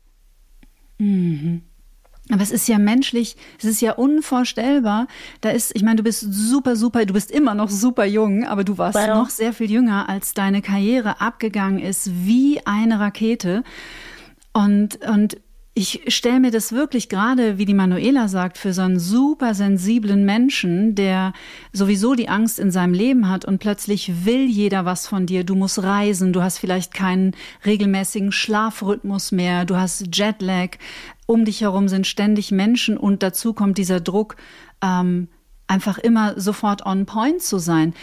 [0.98, 1.62] Mhm.
[2.30, 5.08] Aber es ist ja menschlich, es ist ja unvorstellbar.
[5.42, 8.64] Da ist, ich meine, du bist super, super, du bist immer noch super jung, aber
[8.64, 9.14] du warst ja.
[9.14, 13.62] noch sehr viel jünger, als deine Karriere abgegangen ist, wie eine Rakete.
[14.54, 15.36] Und, und
[15.76, 20.24] ich stelle mir das wirklich gerade, wie die Manuela sagt, für so einen super sensiblen
[20.24, 21.32] Menschen, der
[21.72, 25.42] sowieso die Angst in seinem Leben hat und plötzlich will jeder was von dir.
[25.42, 27.32] Du musst reisen, du hast vielleicht keinen
[27.66, 30.76] regelmäßigen Schlafrhythmus mehr, du hast Jetlag,
[31.26, 34.36] um dich herum sind ständig Menschen und dazu kommt dieser Druck,
[34.80, 35.26] ähm,
[35.66, 37.94] einfach immer sofort on point zu sein.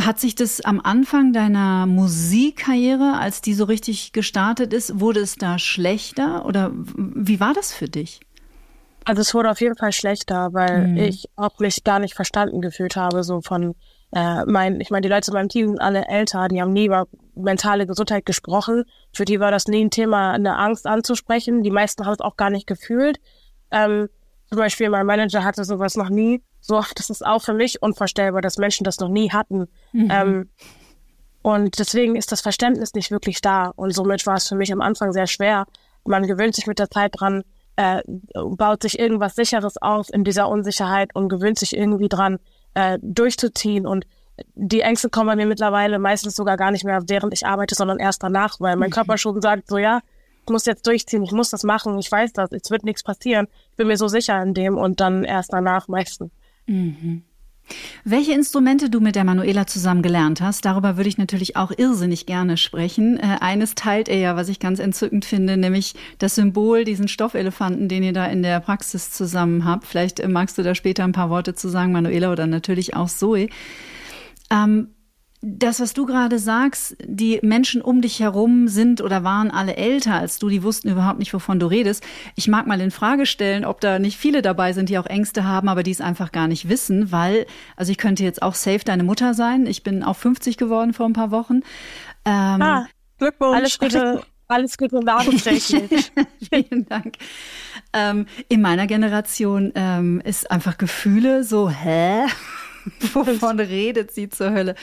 [0.00, 5.34] Hat sich das am Anfang deiner Musikkarriere, als die so richtig gestartet ist, wurde es
[5.36, 8.20] da schlechter oder wie war das für dich?
[9.04, 10.96] Also es wurde auf jeden Fall schlechter, weil mhm.
[10.98, 13.74] ich auch mich gar nicht verstanden gefühlt habe, so von
[14.12, 16.86] äh, mein, ich meine, die Leute in meinem Team sind alle älter, die haben nie
[16.86, 18.84] über mentale Gesundheit gesprochen.
[19.12, 21.62] Für die war das nie ein Thema, eine Angst anzusprechen.
[21.62, 23.18] Die meisten haben es auch gar nicht gefühlt.
[23.70, 24.08] Ähm,
[24.48, 26.42] zum Beispiel mein Manager hatte sowas noch nie.
[26.68, 29.68] So, das ist auch für mich unvorstellbar, dass Menschen das noch nie hatten.
[29.92, 30.08] Mhm.
[30.10, 30.50] Ähm,
[31.40, 33.72] und deswegen ist das Verständnis nicht wirklich da.
[33.74, 35.66] Und somit war es für mich am Anfang sehr schwer.
[36.04, 37.42] Man gewöhnt sich mit der Zeit dran,
[37.76, 38.02] äh,
[38.34, 42.38] baut sich irgendwas Sicheres auf in dieser Unsicherheit und gewöhnt sich irgendwie dran,
[42.74, 43.86] äh, durchzuziehen.
[43.86, 44.06] Und
[44.54, 47.98] die Ängste kommen bei mir mittlerweile meistens sogar gar nicht mehr, während ich arbeite, sondern
[47.98, 48.94] erst danach, weil mein mhm.
[48.94, 50.00] Körper schon sagt, so ja,
[50.44, 53.48] ich muss jetzt durchziehen, ich muss das machen, ich weiß das, es wird nichts passieren.
[53.70, 56.30] Ich bin mir so sicher in dem und dann erst danach meistens.
[56.68, 57.22] Mhm.
[58.04, 62.24] Welche Instrumente du mit der Manuela zusammen gelernt hast, darüber würde ich natürlich auch irrsinnig
[62.24, 63.18] gerne sprechen.
[63.18, 67.88] Äh, eines teilt er ja, was ich ganz entzückend finde, nämlich das Symbol, diesen Stoffelefanten,
[67.88, 69.86] den ihr da in der Praxis zusammen habt.
[69.86, 73.08] Vielleicht äh, magst du da später ein paar Worte zu sagen, Manuela, oder natürlich auch
[73.08, 73.48] Zoe.
[74.50, 74.88] Ähm,
[75.40, 80.14] das, was du gerade sagst, die Menschen um dich herum sind oder waren alle älter
[80.14, 82.02] als du, die wussten überhaupt nicht, wovon du redest.
[82.34, 85.44] Ich mag mal in Frage stellen, ob da nicht viele dabei sind, die auch Ängste
[85.44, 87.46] haben, aber die es einfach gar nicht wissen, weil,
[87.76, 89.66] also ich könnte jetzt auch safe deine Mutter sein.
[89.66, 91.60] Ich bin auch 50 geworden vor ein paar Wochen.
[92.24, 92.86] Ähm, ah,
[93.18, 93.56] Glückwunsch.
[93.56, 94.22] Alles Gute.
[94.50, 96.10] Alles gut und nachträglich.
[96.50, 97.16] Vielen Dank.
[97.92, 102.24] Ähm, in meiner Generation ähm, ist einfach Gefühle so, hä?
[103.12, 104.74] Wovon redet sie zur Hölle?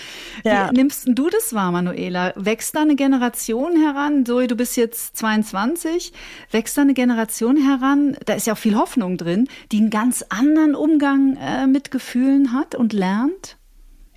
[0.44, 0.70] Ja.
[0.70, 2.34] Wie nimmst du das wahr, Manuela?
[2.36, 4.26] Wächst da eine Generation heran?
[4.26, 6.14] Zoe, du bist jetzt 22.
[6.52, 8.18] Wächst da eine Generation heran?
[8.26, 12.54] Da ist ja auch viel Hoffnung drin, die einen ganz anderen Umgang äh, mit Gefühlen
[12.54, 13.58] hat und lernt?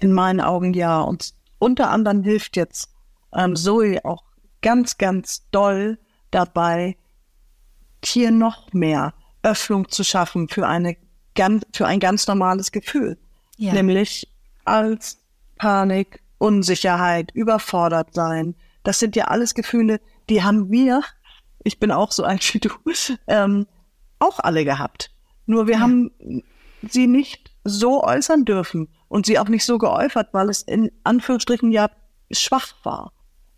[0.01, 1.01] In meinen Augen ja.
[1.01, 2.91] Und unter anderem hilft jetzt
[3.35, 4.25] ähm, Zoe auch
[4.63, 5.99] ganz, ganz doll
[6.31, 6.97] dabei,
[8.05, 10.97] hier noch mehr Öffnung zu schaffen für eine
[11.73, 13.17] für ein ganz normales Gefühl
[13.59, 13.73] ja.
[13.75, 14.33] nämlich
[14.65, 15.19] als
[15.59, 18.55] Panik, Unsicherheit, überfordert sein.
[18.85, 21.03] Das sind ja alles Gefühle, die haben wir,
[21.65, 22.71] ich bin auch so ein wie du,
[23.27, 23.67] ähm,
[24.19, 25.11] auch alle gehabt.
[25.47, 25.81] Nur wir ja.
[25.81, 26.11] haben
[26.89, 31.73] sie nicht so äußern dürfen und sie auch nicht so geäußert, weil es in Anführungsstrichen
[31.73, 31.91] ja
[32.31, 33.13] schwach war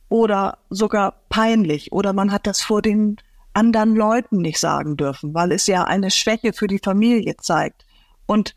[0.08, 3.16] oder sogar peinlich oder man hat das vor den
[3.52, 7.84] anderen Leuten nicht sagen dürfen, weil es ja eine Schwäche für die Familie zeigt.
[8.26, 8.54] Und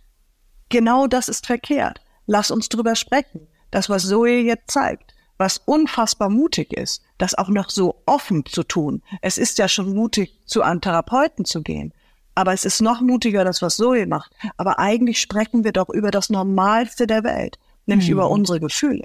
[0.74, 2.02] Genau das ist verkehrt.
[2.26, 3.48] Lass uns drüber sprechen.
[3.70, 8.64] Das, was Zoe jetzt zeigt, was unfassbar mutig ist, das auch noch so offen zu
[8.64, 9.04] tun.
[9.22, 11.94] Es ist ja schon mutig, zu einem Therapeuten zu gehen.
[12.34, 14.32] Aber es ist noch mutiger, das, was Zoe macht.
[14.58, 18.14] Aber eigentlich sprechen wir doch über das Normalste der Welt, nämlich mhm.
[18.14, 19.04] über unsere Gefühle,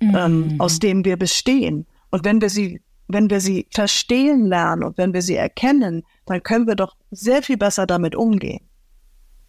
[0.00, 0.16] mhm.
[0.16, 1.86] ähm, aus denen wir bestehen.
[2.10, 6.42] Und wenn wir sie, wenn wir sie verstehen lernen und wenn wir sie erkennen, dann
[6.42, 8.66] können wir doch sehr viel besser damit umgehen.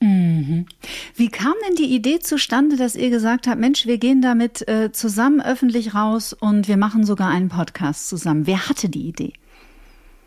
[0.02, 0.66] Mhm.
[1.16, 4.92] Wie kam denn die Idee zustande, dass ihr gesagt habt, Mensch, wir gehen damit äh,
[4.92, 8.48] zusammen öffentlich raus und wir machen sogar einen Podcast zusammen?
[8.48, 9.34] Wer hatte die Idee?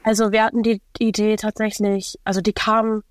[0.05, 3.03] Also wir hatten die Idee tatsächlich, also die kam,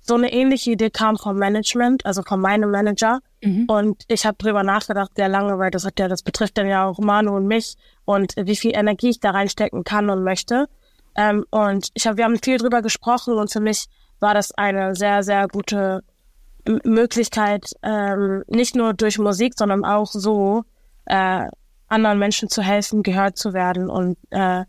[0.00, 3.20] so eine ähnliche Idee kam vom Management, also von meinem Manager.
[3.42, 3.64] Mhm.
[3.66, 6.84] Und ich habe drüber nachgedacht sehr lange, weil das hat ja, das betrifft dann ja
[6.84, 7.74] auch Manu und mich
[8.04, 10.68] und wie viel Energie ich da reinstecken kann und möchte.
[11.16, 13.86] Ähm, und ich habe, wir haben viel drüber gesprochen und für mich
[14.20, 16.02] war das eine sehr, sehr gute
[16.84, 20.64] Möglichkeit, ähm, nicht nur durch Musik, sondern auch so
[21.06, 21.46] äh,
[21.88, 24.64] anderen Menschen zu helfen, gehört zu werden und äh,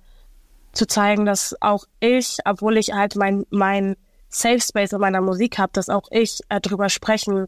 [0.73, 3.95] zu zeigen, dass auch ich, obwohl ich halt mein, mein
[4.29, 7.47] Safe Space in meiner Musik habe, dass auch ich äh, drüber sprechen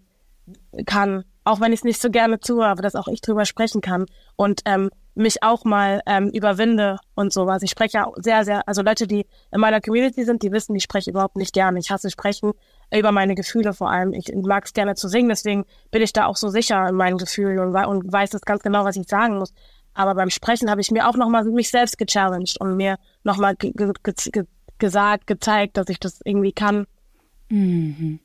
[0.86, 3.82] kann, auch wenn ich es nicht so gerne tue, aber dass auch ich drüber sprechen
[3.82, 4.06] kann.
[4.38, 7.64] Und ähm, mich auch mal ähm, überwinde und sowas.
[7.64, 10.84] Ich spreche ja sehr, sehr, also Leute, die in meiner Community sind, die wissen, ich
[10.84, 11.80] spreche überhaupt nicht gerne.
[11.80, 12.52] Ich hasse Sprechen
[12.94, 14.14] über meine Gefühle vor allem.
[14.14, 17.18] Ich mag es gerne zu singen, deswegen bin ich da auch so sicher in meinen
[17.18, 19.54] Gefühlen und, und weiß das ganz genau, was ich sagen muss.
[19.94, 23.72] Aber beim Sprechen habe ich mir auch nochmal mich selbst gechallenged und mir nochmal ge
[23.72, 24.46] ge ge
[24.78, 26.86] gesagt, gezeigt, dass ich das irgendwie kann.
[27.50, 28.20] Mhm.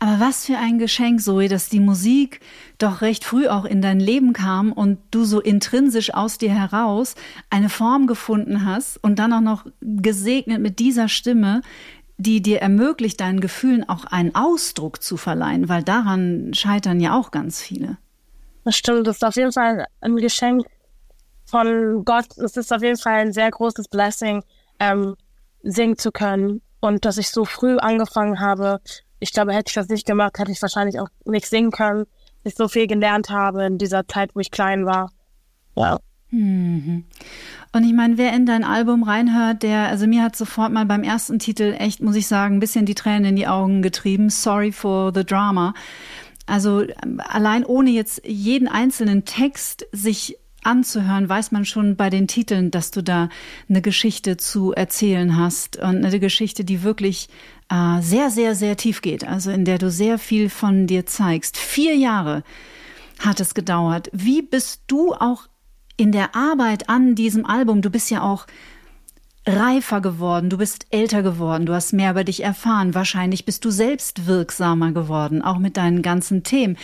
[0.00, 2.40] Aber was für ein Geschenk, Zoe, dass die Musik
[2.78, 7.14] doch recht früh auch in dein Leben kam und du so intrinsisch aus dir heraus
[7.50, 11.62] eine Form gefunden hast und dann auch noch gesegnet mit dieser Stimme,
[12.16, 17.30] die dir ermöglicht, deinen Gefühlen auch einen Ausdruck zu verleihen, weil daran scheitern ja auch
[17.30, 17.96] ganz viele.
[18.64, 20.66] Das stimmt, das ist auf jeden Fall ein Geschenk
[21.46, 22.26] von Gott.
[22.38, 24.42] Es ist auf jeden Fall ein sehr großes Blessing,
[24.78, 25.16] ähm,
[25.62, 26.62] singen zu können.
[26.80, 28.80] Und dass ich so früh angefangen habe,
[29.22, 32.06] ich glaube, hätte ich das nicht gemacht, hätte ich wahrscheinlich auch nicht singen können.
[32.42, 35.10] Ich so viel gelernt habe in dieser Zeit, wo ich klein war.
[35.76, 36.00] Ja.
[36.30, 37.04] Mhm.
[37.72, 41.04] Und ich meine, wer in dein Album reinhört, der, also mir hat sofort mal beim
[41.04, 44.28] ersten Titel echt, muss ich sagen, ein bisschen die Tränen in die Augen getrieben.
[44.28, 45.72] Sorry for the drama.
[46.46, 46.84] Also
[47.18, 52.90] allein ohne jetzt jeden einzelnen Text sich anzuhören, weiß man schon bei den Titeln, dass
[52.90, 53.28] du da
[53.68, 57.28] eine Geschichte zu erzählen hast und eine Geschichte, die wirklich
[57.68, 61.56] äh, sehr, sehr, sehr tief geht, also in der du sehr viel von dir zeigst.
[61.56, 62.44] Vier Jahre
[63.18, 64.08] hat es gedauert.
[64.12, 65.48] Wie bist du auch
[65.96, 68.46] in der Arbeit an diesem Album, du bist ja auch
[69.46, 73.70] reifer geworden, du bist älter geworden, du hast mehr über dich erfahren, wahrscheinlich bist du
[73.70, 76.76] selbst wirksamer geworden, auch mit deinen ganzen Themen.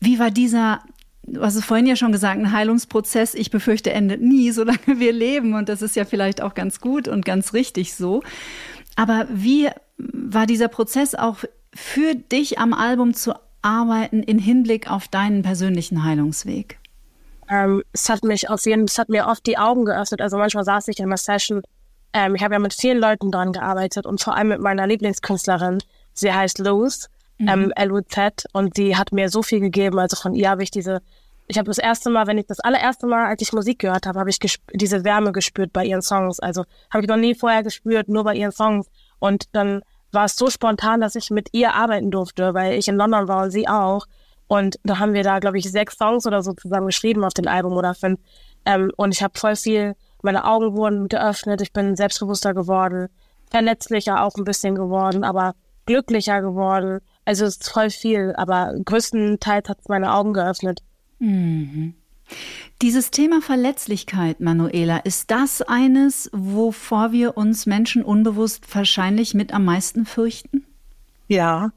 [0.00, 0.80] Wie war dieser
[1.26, 5.12] du hast es vorhin ja schon gesagt, ein Heilungsprozess, ich befürchte, endet nie, solange wir
[5.12, 5.54] leben.
[5.54, 8.22] Und das ist ja vielleicht auch ganz gut und ganz richtig so.
[8.96, 11.38] Aber wie war dieser Prozess auch
[11.74, 16.78] für dich am Album zu arbeiten in Hinblick auf deinen persönlichen Heilungsweg?
[17.48, 20.20] Ähm, es hat mich auf jeden, es hat mir oft die Augen geöffnet.
[20.20, 21.62] Also manchmal saß ich in einer Session.
[22.12, 25.78] Ähm, ich habe ja mit vielen Leuten dran gearbeitet und vor allem mit meiner Lieblingskünstlerin.
[26.12, 27.08] Sie heißt Luz
[27.38, 27.48] mhm.
[27.48, 29.98] ähm, LUZ und die hat mir so viel gegeben.
[29.98, 31.00] Also von ihr habe ich diese,
[31.46, 34.18] ich habe das erste Mal, wenn ich das allererste Mal, als ich Musik gehört habe,
[34.18, 34.38] habe ich
[34.72, 36.40] diese Wärme gespürt bei ihren Songs.
[36.40, 38.88] Also habe ich noch nie vorher gespürt, nur bei ihren Songs.
[39.18, 42.96] Und dann war es so spontan, dass ich mit ihr arbeiten durfte, weil ich in
[42.96, 44.06] London war und sie auch.
[44.46, 47.48] Und da haben wir da, glaube ich, sechs Songs oder so zusammen geschrieben auf dem
[47.48, 48.20] Album oder fünf.
[48.64, 49.94] Ähm, und ich habe voll viel
[50.24, 53.08] meine Augen wurden geöffnet, ich bin selbstbewusster geworden,
[53.50, 57.00] verletzlicher auch ein bisschen geworden, aber glücklicher geworden.
[57.24, 60.82] Also es ist voll viel, aber größtenteils hat es meine Augen geöffnet.
[61.18, 61.94] Mhm.
[62.82, 69.64] Dieses Thema Verletzlichkeit, Manuela, ist das eines, wovor wir uns Menschen unbewusst wahrscheinlich mit am
[69.64, 70.66] meisten fürchten?
[71.28, 71.72] Ja,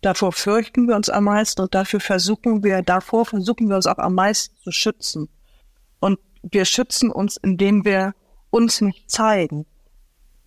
[0.00, 3.98] davor fürchten wir uns am meisten und dafür versuchen wir, davor versuchen wir uns auch
[3.98, 5.28] am meisten zu schützen.
[6.00, 8.14] Und wir schützen uns, indem wir
[8.50, 9.66] uns nicht zeigen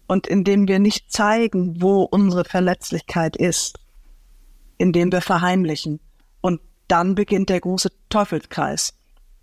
[0.08, 3.81] und indem wir nicht zeigen, wo unsere Verletzlichkeit ist,
[4.82, 6.00] indem wir verheimlichen.
[6.42, 8.94] Und dann beginnt der große Teufelskreis.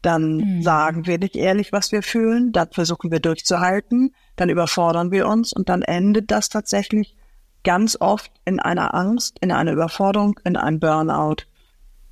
[0.02, 0.62] Dann mhm.
[0.62, 5.52] sagen wir nicht ehrlich, was wir fühlen, dann versuchen wir durchzuhalten, dann überfordern wir uns
[5.52, 7.16] und dann endet das tatsächlich
[7.64, 11.44] ganz oft in einer Angst, in einer Überforderung, in einem Burnout,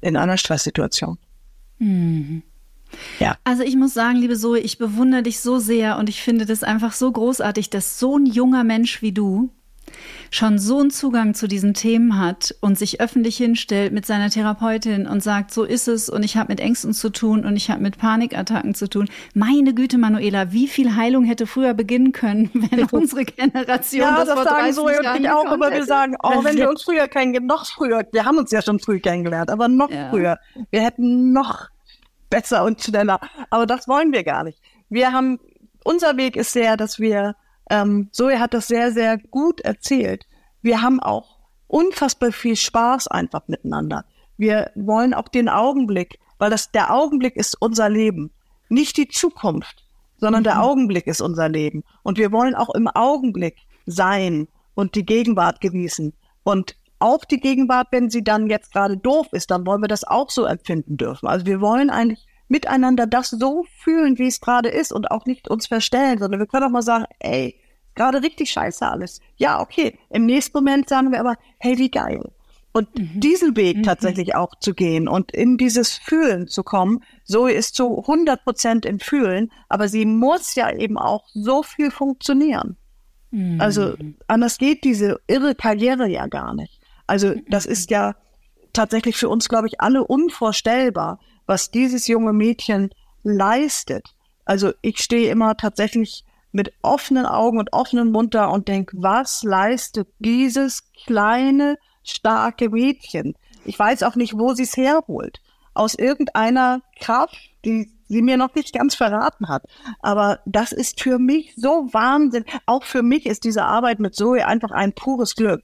[0.00, 1.18] in einer Stresssituation.
[1.78, 2.42] Mhm.
[3.18, 3.36] Ja.
[3.44, 6.62] Also ich muss sagen, liebe Zoe, ich bewundere dich so sehr und ich finde das
[6.62, 9.50] einfach so großartig, dass so ein junger Mensch wie du
[10.30, 15.06] schon so einen Zugang zu diesen Themen hat und sich öffentlich hinstellt mit seiner Therapeutin
[15.06, 17.82] und sagt, so ist es und ich habe mit Ängsten zu tun und ich habe
[17.82, 19.08] mit Panikattacken zu tun.
[19.34, 24.34] Meine Güte, Manuela, wie viel Heilung hätte früher beginnen können, wenn unsere Generation ja, das,
[24.34, 27.48] das sagen so und ich auch, aber wir sagen, oh, wenn wir uns früher kennengelernt,
[27.48, 30.10] noch früher, wir haben uns ja schon früh kennengelernt, aber noch ja.
[30.10, 30.38] früher,
[30.70, 31.68] wir hätten noch
[32.30, 33.20] besser und schneller,
[33.50, 34.60] aber das wollen wir gar nicht.
[34.88, 35.38] Wir haben,
[35.84, 37.36] unser Weg ist sehr, dass wir
[37.70, 40.26] ähm, Zoe hat das sehr, sehr gut erzählt.
[40.62, 44.04] Wir haben auch unfassbar viel Spaß einfach miteinander.
[44.36, 48.30] Wir wollen auch den Augenblick, weil das der Augenblick ist unser Leben,
[48.68, 49.84] nicht die Zukunft,
[50.18, 50.44] sondern mhm.
[50.44, 51.84] der Augenblick ist unser Leben.
[52.02, 56.12] Und wir wollen auch im Augenblick sein und die Gegenwart genießen.
[56.44, 60.04] Und auch die Gegenwart, wenn sie dann jetzt gerade doof ist, dann wollen wir das
[60.04, 61.26] auch so empfinden dürfen.
[61.26, 65.48] Also wir wollen eigentlich miteinander das so fühlen, wie es gerade ist und auch nicht
[65.48, 67.58] uns verstellen, sondern wir können auch mal sagen, ey,
[67.94, 69.20] gerade richtig scheiße alles.
[69.36, 69.98] Ja, okay.
[70.10, 72.22] Im nächsten Moment sagen wir aber, hey, wie geil.
[72.72, 73.20] Und mhm.
[73.20, 73.82] diesen Weg mhm.
[73.84, 78.84] tatsächlich auch zu gehen und in dieses Fühlen zu kommen, so ist zu 100 Prozent
[78.84, 82.76] im Fühlen, aber sie muss ja eben auch so viel funktionieren.
[83.30, 83.60] Mhm.
[83.60, 83.94] Also
[84.26, 86.78] anders geht diese irre Karriere ja gar nicht.
[87.06, 88.14] Also das ist ja
[88.74, 92.90] tatsächlich für uns, glaube ich, alle unvorstellbar, was dieses junge Mädchen
[93.22, 94.14] leistet.
[94.44, 99.42] Also ich stehe immer tatsächlich mit offenen Augen und offenem Mund da und denke, was
[99.42, 103.34] leistet dieses kleine, starke Mädchen?
[103.64, 105.40] Ich weiß auch nicht, wo sie es herholt.
[105.74, 109.64] Aus irgendeiner Kraft, die sie mir noch nicht ganz verraten hat.
[110.00, 112.44] Aber das ist für mich so Wahnsinn.
[112.64, 115.62] Auch für mich ist diese Arbeit mit Zoe einfach ein pures Glück.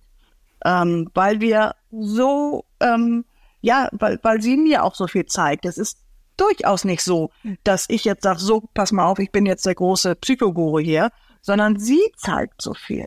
[0.64, 3.24] Ähm, weil wir so ähm,
[3.62, 5.64] ja, weil, weil sie mir auch so viel zeigt.
[5.64, 5.98] Es ist
[6.36, 7.30] durchaus nicht so,
[7.64, 11.10] dass ich jetzt sage, so, pass mal auf, ich bin jetzt der große Psychoguru hier,
[11.40, 13.06] sondern sie zeigt so viel.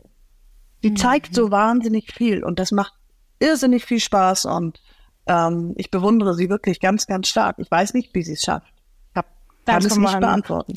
[0.82, 0.96] Sie mhm.
[0.96, 2.94] zeigt so wahnsinnig viel und das macht
[3.38, 4.80] irrsinnig viel Spaß und
[5.26, 7.56] ähm, ich bewundere sie wirklich ganz, ganz stark.
[7.58, 8.72] Ich weiß nicht, wie sie es schafft.
[9.10, 9.26] Ich hab,
[9.64, 10.74] kann es nicht beantworten.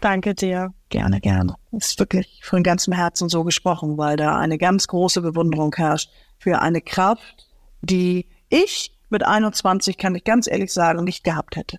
[0.00, 0.72] Danke dir.
[0.88, 1.54] Gerne, gerne.
[1.72, 6.10] Es ist wirklich von ganzem Herzen so gesprochen, weil da eine ganz große Bewunderung herrscht
[6.38, 7.48] für eine Kraft,
[7.82, 11.78] die ich mit 21, kann ich ganz ehrlich sagen, nicht gehabt hätte.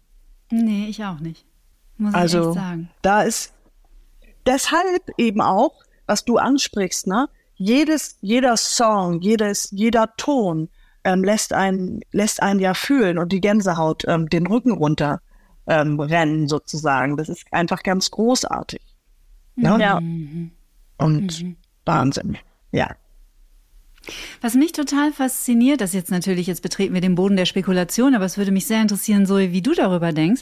[0.50, 1.46] Nee, ich auch nicht.
[1.98, 2.90] Muss also, ich echt sagen.
[3.02, 3.54] Da ist
[4.46, 7.30] deshalb eben auch, was du ansprichst, ne?
[7.56, 10.70] Jedes, jeder Song, jedes, jeder Ton
[11.04, 15.22] ähm, lässt einen, lässt einen ja fühlen und die Gänsehaut ähm, den Rücken runter
[15.68, 17.18] ähm, rennen sozusagen.
[17.18, 18.82] Das ist einfach ganz großartig.
[19.56, 19.78] Ne?
[19.80, 20.00] Ja.
[20.00, 20.52] Mhm.
[20.98, 21.56] Und mhm.
[21.86, 22.38] Wahnsinn.
[22.72, 22.90] Ja.
[24.42, 28.26] Was mich total fasziniert, das jetzt natürlich, jetzt betreten wir den Boden der Spekulation, aber
[28.26, 30.42] es würde mich sehr interessieren, Zoe, wie du darüber denkst.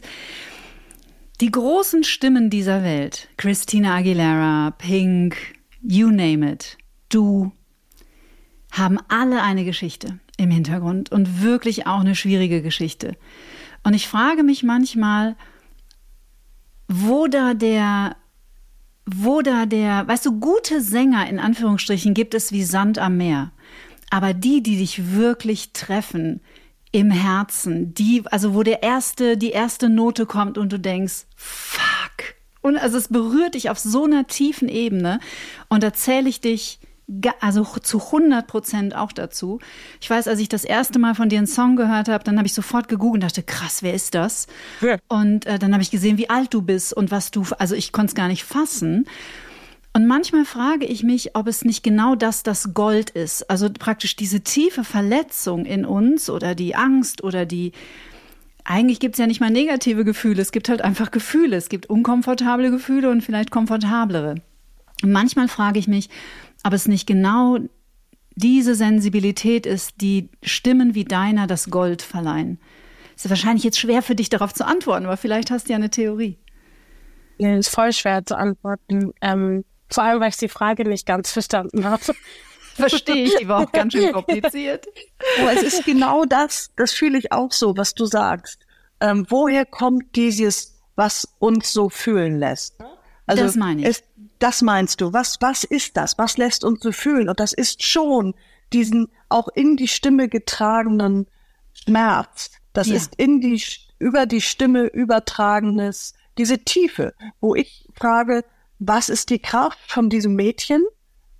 [1.42, 5.38] Die großen Stimmen dieser Welt, Christina Aguilera, Pink,
[5.82, 6.78] you name it,
[7.10, 7.52] du,
[8.72, 13.16] haben alle eine Geschichte im Hintergrund und wirklich auch eine schwierige Geschichte.
[13.84, 15.36] Und ich frage mich manchmal,
[16.88, 18.16] wo da der
[19.12, 23.52] wo da der, weißt du, gute Sänger in Anführungsstrichen gibt es wie Sand am Meer.
[24.10, 26.42] Aber die, die dich wirklich treffen
[26.92, 32.36] im Herzen, die, also wo der erste, die erste Note kommt und du denkst, fuck.
[32.62, 35.20] Und also es berührt dich auf so einer tiefen Ebene.
[35.70, 36.80] Und da zähle ich dich
[37.40, 39.60] also zu 100 Prozent auch dazu.
[40.00, 42.48] Ich weiß, als ich das erste Mal von dir einen Song gehört habe, dann habe
[42.48, 44.48] ich sofort gegoogelt und dachte, krass, wer ist das?
[44.82, 44.98] Ja.
[45.08, 47.92] Und äh, dann habe ich gesehen, wie alt du bist und was du, also ich
[47.92, 49.08] konnte es gar nicht fassen.
[49.94, 53.50] Und manchmal frage ich mich, ob es nicht genau das das Gold ist.
[53.50, 57.72] Also praktisch diese tiefe Verletzung in uns oder die Angst oder die,
[58.64, 61.56] eigentlich gibt es ja nicht mal negative Gefühle, es gibt halt einfach Gefühle.
[61.56, 64.36] Es gibt unkomfortable Gefühle und vielleicht komfortablere.
[65.02, 66.10] Und manchmal frage ich mich,
[66.64, 67.58] ob es nicht genau
[68.36, 72.60] diese Sensibilität ist, die Stimmen wie deiner das Gold verleihen.
[73.16, 75.90] Ist wahrscheinlich jetzt schwer für dich darauf zu antworten, aber vielleicht hast du ja eine
[75.90, 76.38] Theorie.
[77.38, 79.12] Ja, ist voll schwer zu antworten.
[79.22, 82.04] Ähm, vor allem, weil ich die Frage nicht ganz verstanden habe.
[82.76, 84.88] Verstehe ich, die war auch ganz schön kompliziert.
[85.42, 88.60] Aber es ist genau das, das fühle ich auch so, was du sagst.
[89.02, 92.76] Ähm, woher kommt dieses, was uns so fühlen lässt?
[93.26, 93.88] Also das meine ich.
[93.88, 94.04] Es,
[94.40, 95.12] das meinst du.
[95.12, 96.18] Was, was ist das?
[96.18, 97.28] Was lässt uns so fühlen?
[97.30, 98.34] Und das ist schon
[98.72, 101.28] diesen auch in die Stimme getragenen
[101.74, 102.52] Schmerz.
[102.74, 102.96] Das ja.
[102.96, 103.62] ist in die,
[104.00, 108.44] über die Stimme übertragenes, diese Tiefe, wo ich frage,
[108.80, 110.84] was ist die Kraft von diesem Mädchen?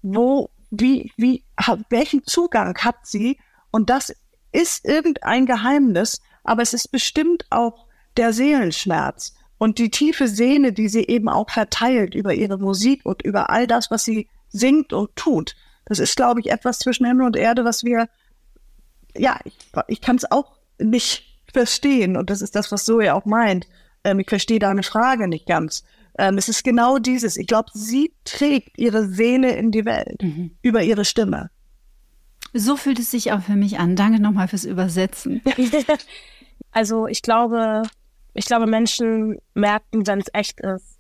[0.02, 1.44] Wo, wie, wie,
[1.90, 3.40] welchen Zugang hat sie?
[3.72, 4.14] Und das
[4.52, 10.90] ist irgendein Geheimnis, aber es ist bestimmt auch der Seelenschmerz und die tiefe Sehne, die
[10.90, 15.16] sie eben auch verteilt über ihre Musik und über all das, was sie singt und
[15.16, 15.56] tut.
[15.86, 18.10] Das ist, glaube ich, etwas zwischen Himmel und Erde, was wir,
[19.16, 22.16] ja, ich, ich kann es auch nicht verstehen.
[22.16, 23.68] Und das ist das, was Zoe auch meint.
[24.04, 25.84] Ähm, ich verstehe deine Frage nicht ganz.
[26.20, 27.38] Ähm, es ist genau dieses.
[27.38, 30.52] Ich glaube, sie trägt ihre Seele in die Welt mhm.
[30.62, 31.50] über ihre Stimme.
[32.54, 33.96] So fühlt es sich auch für mich an.
[33.96, 35.42] Danke nochmal fürs Übersetzen.
[36.72, 37.82] Also ich glaube,
[38.36, 41.00] ich glaube, Menschen merken, wenn es echt ist.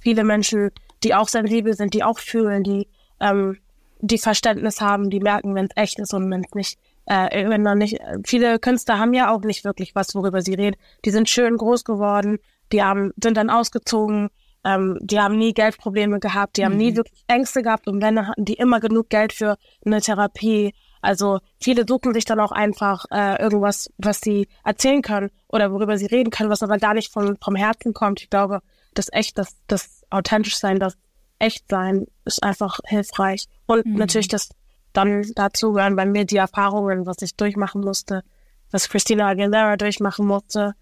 [0.00, 0.70] Viele Menschen,
[1.04, 2.88] die auch sensibel sind, die auch fühlen, die
[3.20, 3.58] ähm,
[4.00, 7.62] die Verständnis haben, die merken, wenn es echt ist und wenn es nicht, äh, wenn
[7.62, 7.98] man nicht.
[8.24, 10.76] Viele Künstler haben ja auch nicht wirklich was, worüber sie reden.
[11.04, 12.38] Die sind schön groß geworden,
[12.72, 14.30] die haben sind dann ausgezogen,
[14.64, 16.96] ähm, die haben nie Geldprobleme gehabt, die haben nie mhm.
[16.96, 20.74] wirklich Ängste gehabt und wenn, hatten die immer genug Geld für eine Therapie.
[21.02, 25.98] Also viele suchen sich dann auch einfach äh, irgendwas, was sie erzählen können oder worüber
[25.98, 28.22] sie reden können, was aber gar nicht vom, vom Herzen kommt.
[28.22, 28.60] Ich glaube,
[28.94, 30.96] das echt, das, das authentisch sein, das
[31.38, 33.44] echt sein, ist einfach hilfreich.
[33.66, 33.96] Und mhm.
[33.96, 34.48] natürlich das
[34.94, 38.22] dann dazu gehören bei mir die Erfahrungen, was ich durchmachen musste,
[38.70, 40.72] was Christina Aguilera durchmachen musste,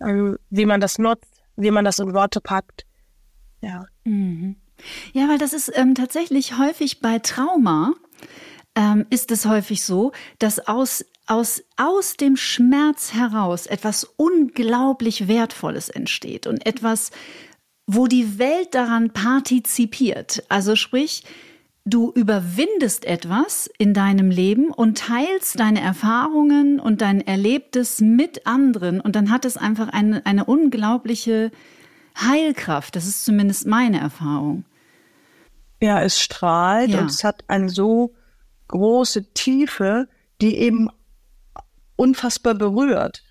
[0.00, 2.84] ähm, wie man das nutzt, wie man das in Worte packt
[3.62, 3.86] ja.
[4.04, 4.56] Mhm.
[5.12, 7.94] Ja, weil das ist ähm, tatsächlich häufig bei Trauma,
[8.74, 15.88] ähm, ist es häufig so, dass aus, aus, aus dem Schmerz heraus etwas unglaublich Wertvolles
[15.88, 17.10] entsteht und etwas,
[17.86, 20.42] wo die Welt daran partizipiert.
[20.48, 21.24] Also sprich,
[21.84, 29.00] du überwindest etwas in deinem Leben und teilst deine Erfahrungen und dein Erlebtes mit anderen
[29.00, 31.50] und dann hat es einfach eine, eine unglaubliche
[32.20, 32.96] Heilkraft.
[32.96, 34.64] Das ist zumindest meine Erfahrung.
[35.80, 37.00] Ja, es strahlt ja.
[37.00, 38.14] und es hat eine so
[38.68, 40.08] große Tiefe,
[40.40, 40.88] die eben
[41.96, 43.22] unfassbar berührt.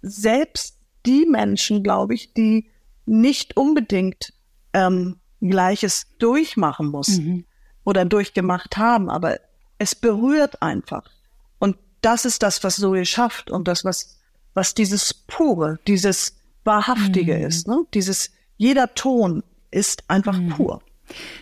[0.00, 2.70] Selbst die Menschen, glaube ich, die
[3.04, 4.32] nicht unbedingt
[4.72, 7.44] ähm, Gleiches durchmachen mussten mhm.
[7.84, 9.40] oder durchgemacht haben, aber
[9.78, 11.10] es berührt einfach.
[11.58, 14.18] Und das ist das, was Zoe schafft und das, was,
[14.54, 17.46] was dieses Pure, dieses Wahrhaftige mhm.
[17.46, 17.68] ist.
[17.68, 17.84] Ne?
[17.94, 20.50] Dieses, jeder Ton ist einfach mhm.
[20.50, 20.82] pur.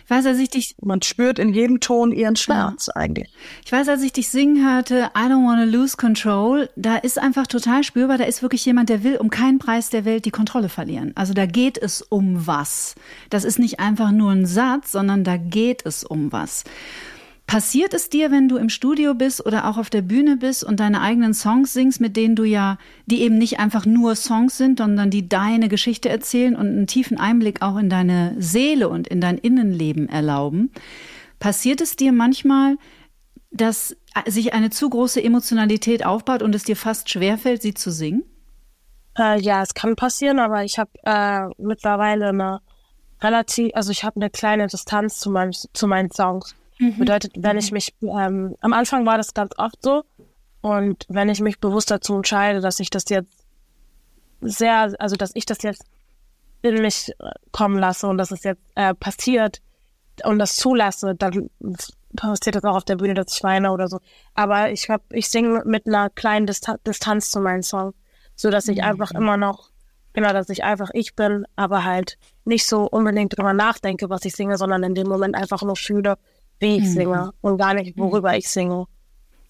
[0.03, 0.75] Ich weiß, als ich dich.
[0.81, 2.95] Man spürt in jedem Ton ihren Schmerz ja.
[2.95, 3.31] eigentlich.
[3.65, 7.47] Ich weiß, als ich dich singen hörte, I don't wanna lose control, da ist einfach
[7.47, 10.69] total spürbar, da ist wirklich jemand, der will um keinen Preis der Welt die Kontrolle
[10.69, 11.13] verlieren.
[11.15, 12.95] Also da geht es um was.
[13.29, 16.63] Das ist nicht einfach nur ein Satz, sondern da geht es um was.
[17.47, 20.79] Passiert es dir, wenn du im Studio bist oder auch auf der Bühne bist und
[20.79, 22.77] deine eigenen Songs singst, mit denen du ja,
[23.07, 27.17] die eben nicht einfach nur Songs sind, sondern die deine Geschichte erzählen und einen tiefen
[27.17, 30.71] Einblick auch in deine Seele und in dein Innenleben erlauben?
[31.39, 32.77] Passiert es dir manchmal,
[33.51, 38.23] dass sich eine zu große Emotionalität aufbaut und es dir fast schwerfällt, sie zu singen?
[39.17, 42.61] Äh, ja, es kann passieren, aber ich habe äh, mittlerweile eine
[43.21, 46.55] relativ, also ich habe eine kleine Distanz zu, mein, zu meinen Songs.
[46.81, 46.97] Mhm.
[46.97, 50.03] Bedeutet, wenn ich mich, ähm, am Anfang war das ganz oft so.
[50.61, 53.45] Und wenn ich mich bewusst dazu entscheide, dass ich das jetzt
[54.41, 55.83] sehr, also dass ich das jetzt
[56.63, 57.13] in mich
[57.51, 59.61] kommen lasse und dass es jetzt äh, passiert
[60.23, 61.51] und das zulasse, dann
[62.15, 63.99] passiert das auch auf der Bühne, dass ich weine oder so.
[64.33, 67.93] Aber ich hab, ich singe mit einer kleinen Distan Distanz zu meinen Songs,
[68.35, 68.85] so dass ich mhm.
[68.85, 69.69] einfach immer noch,
[70.13, 74.35] genau, dass ich einfach ich bin, aber halt nicht so unbedingt drüber nachdenke, was ich
[74.35, 76.17] singe, sondern in dem Moment einfach nur fühle
[76.61, 76.93] wie ich mhm.
[76.93, 78.85] singe und gar nicht, worüber ich singe.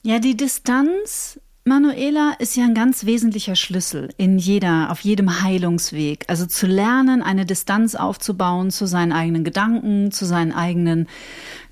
[0.03, 6.25] Ja, die Distanz, Manuela, ist ja ein ganz wesentlicher Schlüssel in jeder, auf jedem Heilungsweg.
[6.27, 11.07] Also zu lernen, eine Distanz aufzubauen zu seinen eigenen Gedanken, zu seinen eigenen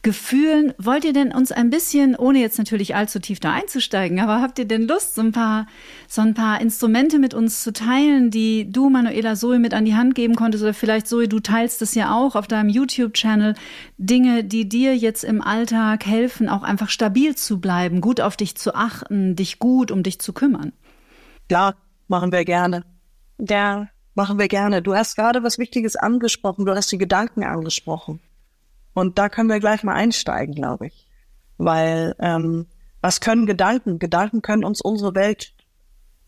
[0.01, 0.73] Gefühlen.
[0.77, 4.57] Wollt ihr denn uns ein bisschen, ohne jetzt natürlich allzu tief da einzusteigen, aber habt
[4.59, 5.67] ihr denn Lust, so ein paar,
[6.07, 9.95] so ein paar Instrumente mit uns zu teilen, die du, Manuela Zoe, mit an die
[9.95, 10.63] Hand geben konntest?
[10.63, 13.55] Oder vielleicht, Zoe, du teilst es ja auch auf deinem YouTube-Channel.
[13.97, 18.55] Dinge, die dir jetzt im Alltag helfen, auch einfach stabil zu bleiben, gut auf dich
[18.55, 20.71] zu achten, dich gut um dich zu kümmern.
[21.51, 21.75] Ja,
[22.07, 22.85] machen wir gerne.
[23.39, 23.89] Ja.
[24.15, 24.81] Machen wir gerne.
[24.81, 26.65] Du hast gerade was Wichtiges angesprochen.
[26.65, 28.19] Du hast die Gedanken angesprochen.
[28.93, 31.07] Und da können wir gleich mal einsteigen, glaube ich.
[31.57, 32.67] Weil ähm,
[33.01, 33.99] was können Gedanken?
[33.99, 35.53] Gedanken können uns unsere Welt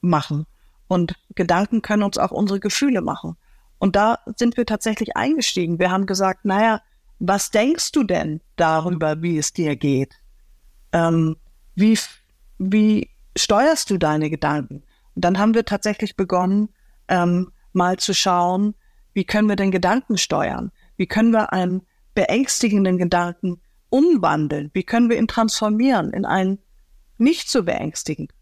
[0.01, 0.45] machen.
[0.87, 3.37] Und Gedanken können uns auch unsere Gefühle machen.
[3.79, 5.79] Und da sind wir tatsächlich eingestiegen.
[5.79, 6.81] Wir haben gesagt, naja,
[7.19, 10.15] was denkst du denn darüber, wie es dir geht?
[10.91, 11.37] Ähm,
[11.75, 11.97] wie,
[12.57, 14.83] wie steuerst du deine Gedanken?
[15.15, 16.69] Und dann haben wir tatsächlich begonnen,
[17.07, 18.75] ähm, mal zu schauen,
[19.13, 20.71] wie können wir den Gedanken steuern?
[20.97, 21.81] Wie können wir einen
[22.13, 24.71] beängstigenden Gedanken umwandeln?
[24.73, 26.59] Wie können wir ihn transformieren in einen
[27.17, 28.35] nicht so beängstigenden,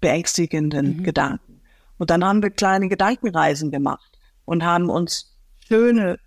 [0.00, 1.02] beängstigenden mhm.
[1.04, 1.60] Gedanken?
[1.98, 6.18] Und dann haben wir kleine Gedankenreisen gemacht und haben uns schöne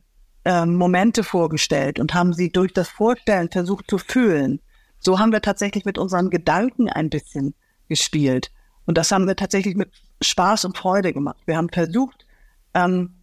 [0.46, 4.62] äh, Momente vorgestellt und haben sie durch das Vorstellen versucht zu fühlen.
[5.00, 7.54] So haben wir tatsächlich mit unseren Gedanken ein bisschen
[7.88, 8.52] gespielt.
[8.86, 9.92] Und das haben wir tatsächlich mit
[10.22, 11.38] Spaß und Freude gemacht.
[11.46, 12.26] Wir haben versucht,
[12.74, 13.17] ähm,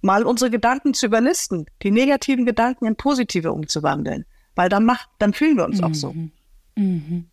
[0.00, 4.24] mal unsere Gedanken zu überlisten, die negativen Gedanken in positive umzuwandeln,
[4.54, 5.84] weil dann macht, dann fühlen wir uns mhm.
[5.84, 6.12] auch so.
[6.12, 6.30] Mhm.
[6.76, 7.26] mhm.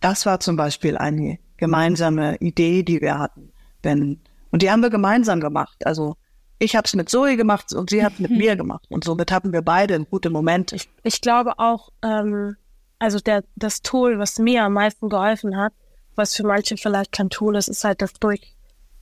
[0.00, 3.52] Das war zum Beispiel eine gemeinsame Idee, die wir hatten.
[3.82, 4.20] Wenn,
[4.52, 5.84] und die haben wir gemeinsam gemacht.
[5.84, 6.16] Also
[6.60, 8.86] ich habe es mit Zoe gemacht und sie hat es mit mir gemacht.
[8.88, 10.72] Und somit hatten wir beide einen guten Moment.
[10.72, 12.56] Ich, ich glaube auch, ähm,
[12.98, 15.72] also der, das Tool, was mir am meisten geholfen hat,
[16.14, 18.56] was für manche vielleicht kein Tool ist, ist halt das Durch,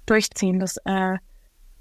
[0.05, 1.17] Durchziehen, das äh,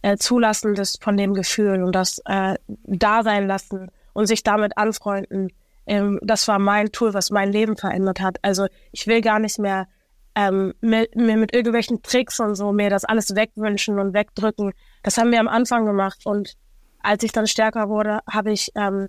[0.05, 4.77] äh, Zulassen des, von dem Gefühl und das äh, da sein lassen und sich damit
[4.77, 5.51] anfreunden.
[5.87, 8.37] Ähm, das war mein Tool, was mein Leben verändert hat.
[8.43, 9.87] Also ich will gar nicht mehr
[10.35, 14.73] ähm, mir, mir mit irgendwelchen Tricks und so mir das alles wegwünschen und wegdrücken.
[15.01, 16.53] Das haben wir am Anfang gemacht und
[17.01, 19.07] als ich dann stärker wurde, habe ich ähm,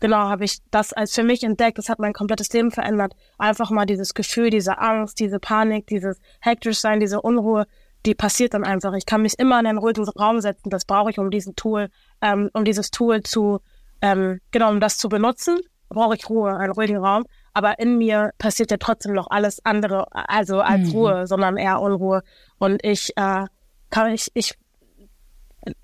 [0.00, 1.76] genau, habe ich das als für mich entdeckt.
[1.76, 3.14] Das hat mein komplettes Leben verändert.
[3.36, 7.66] Einfach mal dieses Gefühl, diese Angst, diese Panik, dieses hektisch sein, diese Unruhe,
[8.06, 8.92] die passiert dann einfach.
[8.94, 10.70] Ich kann mich immer in einen ruhigen Raum setzen.
[10.70, 11.88] Das brauche ich, um diesen Tool,
[12.20, 13.60] ähm, um dieses Tool zu,
[14.00, 17.24] ähm, genau, um das zu benutzen, brauche ich Ruhe, einen ruhigen Raum.
[17.52, 20.92] Aber in mir passiert ja trotzdem noch alles andere, also als mhm.
[20.92, 22.22] Ruhe, sondern eher Unruhe.
[22.58, 23.46] Und ich äh,
[23.90, 24.54] kann ich, ich,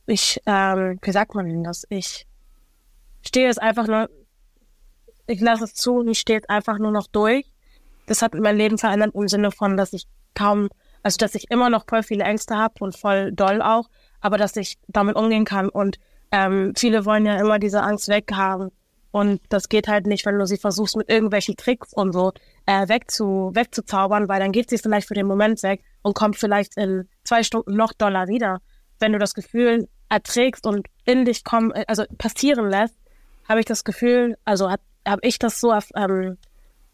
[0.07, 1.85] ich, ähm, wie sagt man denn das?
[1.89, 2.27] Ich
[3.27, 4.09] stehe es einfach nur,
[5.27, 7.47] ich lasse es zu und ich stehe es einfach nur noch durch.
[8.07, 10.69] Das hat mein Leben verändert im Sinne von, dass ich kaum,
[11.05, 13.89] also dass ich immer noch voll viele Ängste habe und voll doll auch,
[14.21, 15.69] aber dass ich damit umgehen kann.
[15.69, 15.99] Und
[16.33, 18.71] ähm, viele wollen ja immer diese Angst weghaben.
[19.13, 22.33] Und das geht halt nicht, wenn du sie versuchst, mit irgendwelchen Tricks und so
[22.67, 26.77] äh, wegzu, wegzuzaubern, weil dann geht sie vielleicht für den Moment weg und kommt vielleicht
[26.77, 28.61] in zwei Stunden noch doller wieder.
[28.99, 32.97] Wenn du das Gefühl erträgst und in dich kommen, also passieren lässt,
[33.49, 36.39] habe ich das Gefühl, also habe hab ich das so ähm,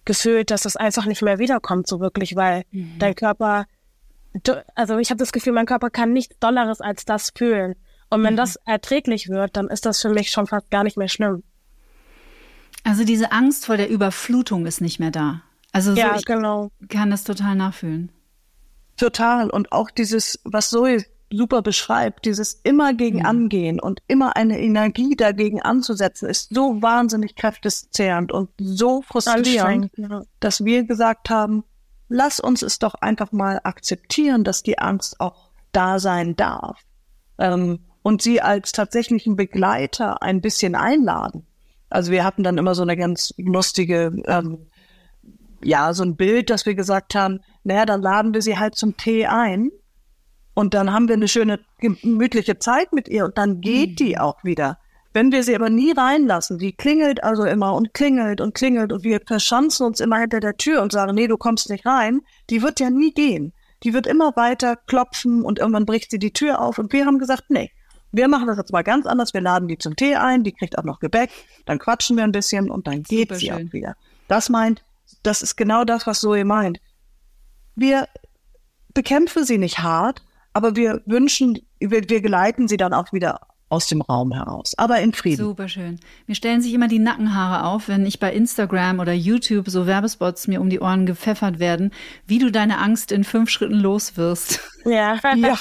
[0.05, 2.99] gefühlt, dass das einfach nicht mehr wiederkommt, so wirklich, weil mhm.
[2.99, 3.67] dein Körper,
[4.74, 7.74] also ich habe das Gefühl, mein Körper kann nichts Dolleres als das fühlen.
[8.11, 8.39] Und wenn mhm.
[8.39, 11.43] das erträglich wird, dann ist das für mich schon fast gar nicht mehr schlimm.
[12.85, 15.43] Also diese Angst vor der Überflutung ist nicht mehr da.
[15.72, 16.70] Also so, ja, ich genau.
[16.89, 18.11] kann das total nachfühlen.
[18.97, 19.51] Total.
[19.51, 23.26] Und auch dieses, was Zoe super beschreibt, dieses immer gegen mhm.
[23.26, 30.22] angehen und immer eine Energie dagegen anzusetzen, ist so wahnsinnig kräftezehrend und so frustrierend, ja.
[30.41, 31.64] dass wir gesagt haben,
[32.11, 36.79] lass uns es doch einfach mal akzeptieren, dass die Angst auch da sein darf.
[37.39, 41.47] Ähm, und sie als tatsächlichen Begleiter ein bisschen einladen.
[41.89, 44.67] Also wir hatten dann immer so eine ganz lustige, ähm,
[45.63, 48.97] ja, so ein Bild, dass wir gesagt haben, naja, dann laden wir sie halt zum
[48.97, 49.71] Tee ein
[50.55, 54.21] und dann haben wir eine schöne, gemütliche Zeit mit ihr und dann geht die mhm.
[54.21, 54.79] auch wieder.
[55.13, 59.03] Wenn wir sie aber nie reinlassen, die klingelt also immer und klingelt und klingelt und
[59.03, 62.63] wir verschanzen uns immer hinter der Tür und sagen, nee, du kommst nicht rein, die
[62.63, 63.53] wird ja nie gehen.
[63.83, 67.19] Die wird immer weiter klopfen und irgendwann bricht sie die Tür auf und wir haben
[67.19, 67.71] gesagt, nee,
[68.13, 69.35] wir machen das jetzt mal ganz anders.
[69.35, 71.31] Wir laden die zum Tee ein, die kriegt auch noch Gebäck,
[71.67, 73.69] dann quatschen wir ein bisschen und dann geht Super sie schön.
[73.69, 73.97] auch wieder.
[74.29, 74.85] Das meint,
[75.23, 76.81] das ist genau das, was Zoe meint.
[77.75, 78.07] Wir
[78.95, 83.41] bekämpfen sie nicht hart, aber wir wünschen, wir, wir geleiten sie dann auch wieder
[83.71, 85.45] aus dem Raum heraus, aber in Frieden.
[85.45, 86.01] Super schön.
[86.27, 90.49] Mir stellen sich immer die Nackenhaare auf, wenn ich bei Instagram oder YouTube so Werbespots
[90.49, 91.93] mir um die Ohren gepfeffert werden,
[92.27, 94.61] wie du deine Angst in fünf Schritten los wirst.
[94.85, 95.59] Ja, ja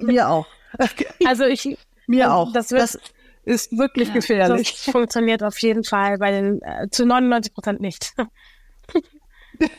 [0.00, 0.46] mir auch.
[1.26, 1.76] Also ich
[2.06, 2.50] mir auch.
[2.54, 2.98] Das wird, das,
[3.44, 4.72] ist wirklich ja, gefährlich.
[4.72, 8.14] Das funktioniert auf jeden Fall bei den äh, zu 99 Prozent nicht.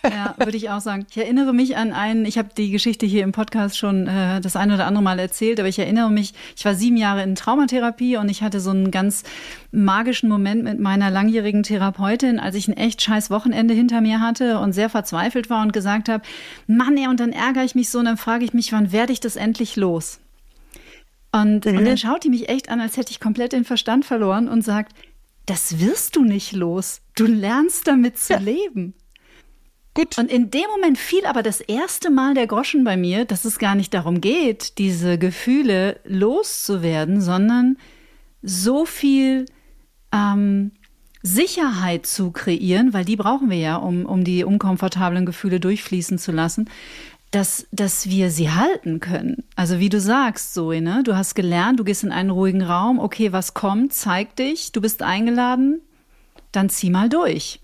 [0.04, 1.06] Ja, würde ich auch sagen.
[1.10, 4.56] Ich erinnere mich an einen, ich habe die Geschichte hier im Podcast schon äh, das
[4.56, 8.18] eine oder andere Mal erzählt, aber ich erinnere mich, ich war sieben Jahre in Traumatherapie
[8.18, 9.24] und ich hatte so einen ganz
[9.72, 14.60] magischen Moment mit meiner langjährigen Therapeutin, als ich ein echt scheiß Wochenende hinter mir hatte
[14.60, 16.24] und sehr verzweifelt war und gesagt habe,
[16.68, 19.14] Mann, ey, und dann ärgere ich mich so und dann frage ich mich, wann werde
[19.14, 20.20] ich das endlich los?
[21.32, 21.78] Und, mhm.
[21.78, 24.64] und dann schaut die mich echt an, als hätte ich komplett den Verstand verloren und
[24.64, 24.94] sagt,
[25.46, 27.02] das wirst du nicht los.
[27.16, 28.40] Du lernst damit zu ja.
[28.40, 28.94] leben.
[29.94, 30.18] Gut.
[30.18, 33.60] Und in dem Moment fiel aber das erste Mal der Groschen bei mir, dass es
[33.60, 37.78] gar nicht darum geht, diese Gefühle loszuwerden, sondern
[38.42, 39.46] so viel
[40.12, 40.72] ähm,
[41.22, 46.32] Sicherheit zu kreieren, weil die brauchen wir ja, um, um die unkomfortablen Gefühle durchfließen zu
[46.32, 46.70] lassen,
[47.32, 49.44] dass, dass wir sie halten können.
[49.56, 51.02] Also wie du sagst, Zoe, ne?
[51.04, 54.82] du hast gelernt, du gehst in einen ruhigen Raum, okay, was kommt, zeig dich, du
[54.82, 55.82] bist eingeladen,
[56.52, 57.60] dann zieh mal durch.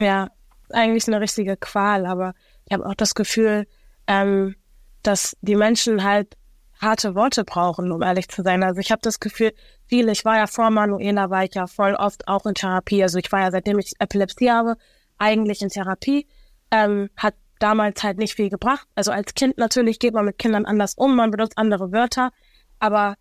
[0.00, 0.30] Ja,
[0.72, 2.34] eigentlich eine richtige Qual, aber
[2.66, 3.66] ich habe auch das Gefühl,
[4.06, 4.56] ähm,
[5.02, 6.36] dass die Menschen halt
[6.80, 8.62] harte Worte brauchen, um ehrlich zu sein.
[8.62, 9.52] Also ich habe das Gefühl,
[9.86, 13.02] viele, ich war ja vor Manuela, war ich ja voll oft auch in Therapie.
[13.02, 14.76] Also ich war ja, seitdem ich Epilepsie habe,
[15.18, 16.26] eigentlich in Therapie.
[16.70, 18.86] Ähm, hat damals halt nicht viel gebracht.
[18.94, 22.30] Also als Kind natürlich geht man mit Kindern anders um, man benutzt andere Wörter.
[22.78, 23.16] Aber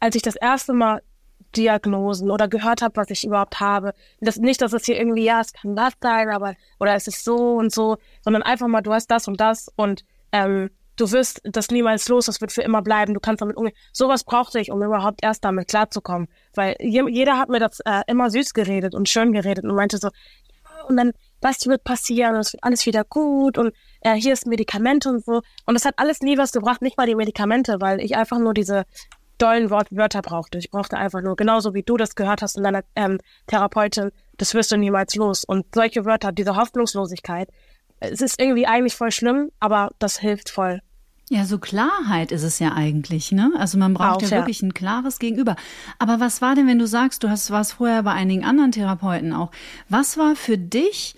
[0.00, 1.02] als ich das erste Mal
[1.54, 3.92] Diagnosen oder gehört habe, was ich überhaupt habe.
[4.20, 7.24] Das, nicht, dass es hier irgendwie, ja, es kann das sein, aber oder es ist
[7.24, 11.40] so und so, sondern einfach mal, du hast das und das und ähm, du wirst
[11.44, 13.76] das niemals los, das wird für immer bleiben, du kannst damit umgehen.
[13.92, 16.28] Sowas brauchte ich, um überhaupt erst damit klarzukommen.
[16.54, 19.98] Weil je, jeder hat mir das äh, immer süß geredet und schön geredet und meinte
[19.98, 20.10] so,
[20.88, 25.08] und dann, was wird passieren, es wird alles wieder gut und äh, hier ist Medikamente
[25.08, 25.42] und so.
[25.64, 28.54] Und das hat alles nie was gebracht, nicht mal die Medikamente, weil ich einfach nur
[28.54, 28.84] diese
[29.38, 30.58] dollen Wort Wörter brauchte.
[30.58, 34.54] Ich brauchte einfach nur, genauso wie du das gehört hast in deiner ähm, Therapeutin, das
[34.54, 35.44] wirst du niemals los.
[35.44, 37.48] Und solche Wörter, diese Hoffnungslosigkeit,
[38.00, 40.80] es ist irgendwie eigentlich voll schlimm, aber das hilft voll.
[41.28, 43.52] Ja, so Klarheit ist es ja eigentlich, ne?
[43.58, 45.56] Also man braucht Auch, ja, ja wirklich ein klares Gegenüber.
[45.98, 49.32] Aber was war denn, wenn du sagst, du hast warst vorher bei einigen anderen Therapeuten
[49.32, 49.50] auch?
[49.88, 51.16] Was war für dich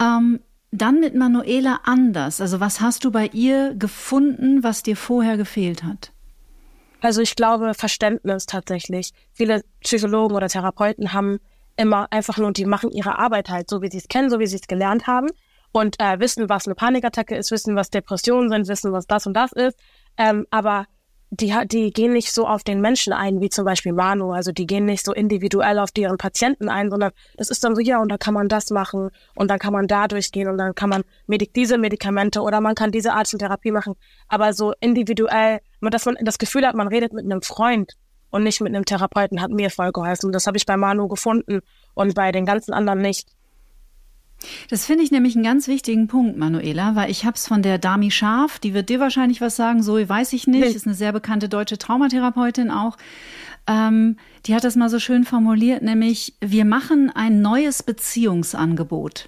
[0.00, 0.38] ähm,
[0.70, 2.40] dann mit Manuela anders?
[2.40, 6.12] Also was hast du bei ihr gefunden, was dir vorher gefehlt hat?
[7.00, 9.12] Also ich glaube Verständnis tatsächlich.
[9.32, 11.40] Viele Psychologen oder Therapeuten haben
[11.76, 14.46] immer einfach nur, die machen ihre Arbeit halt so, wie sie es kennen, so wie
[14.46, 15.28] sie es gelernt haben
[15.72, 19.34] und äh, wissen, was eine Panikattacke ist, wissen, was Depressionen sind, wissen, was das und
[19.34, 19.78] das ist.
[20.16, 20.86] Ähm, aber
[21.30, 24.32] die, die gehen nicht so auf den Menschen ein, wie zum Beispiel Manu.
[24.32, 27.80] Also die gehen nicht so individuell auf deren Patienten ein, sondern das ist dann so,
[27.80, 30.74] ja, und da kann man das machen und dann kann man da durchgehen und dann
[30.74, 33.94] kann man Medik diese Medikamente oder man kann diese Art von Therapie machen.
[34.28, 37.94] Aber so individuell, dass man das Gefühl hat, man redet mit einem Freund
[38.30, 40.32] und nicht mit einem Therapeuten, hat mir voll geholfen.
[40.32, 41.60] Das habe ich bei Manu gefunden
[41.94, 43.28] und bei den ganzen anderen nicht.
[44.68, 47.78] Das finde ich nämlich einen ganz wichtigen Punkt, Manuela, weil ich habe es von der
[47.78, 51.12] Dami Scharf, die wird dir wahrscheinlich was sagen, so weiß ich nicht, ist eine sehr
[51.12, 52.96] bekannte deutsche Traumatherapeutin auch.
[53.66, 54.16] Ähm,
[54.46, 59.26] die hat das mal so schön formuliert, nämlich wir machen ein neues Beziehungsangebot.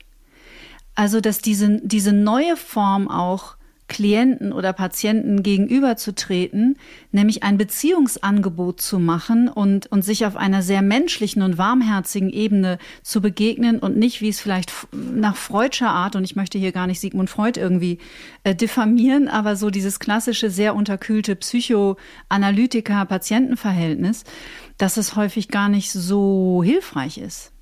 [0.95, 3.57] Also, dass diese, diese neue Form auch
[3.93, 6.79] Klienten oder Patienten gegenüberzutreten,
[7.11, 12.79] nämlich ein Beziehungsangebot zu machen und, und sich auf einer sehr menschlichen und warmherzigen Ebene
[13.03, 16.87] zu begegnen und nicht, wie es vielleicht nach Freudscher Art, und ich möchte hier gar
[16.87, 17.99] nicht Sigmund Freud irgendwie
[18.45, 24.25] äh, diffamieren, aber so dieses klassische, sehr unterkühlte Psychoanalytiker-Patientenverhältnis,
[24.79, 27.53] dass es häufig gar nicht so hilfreich ist.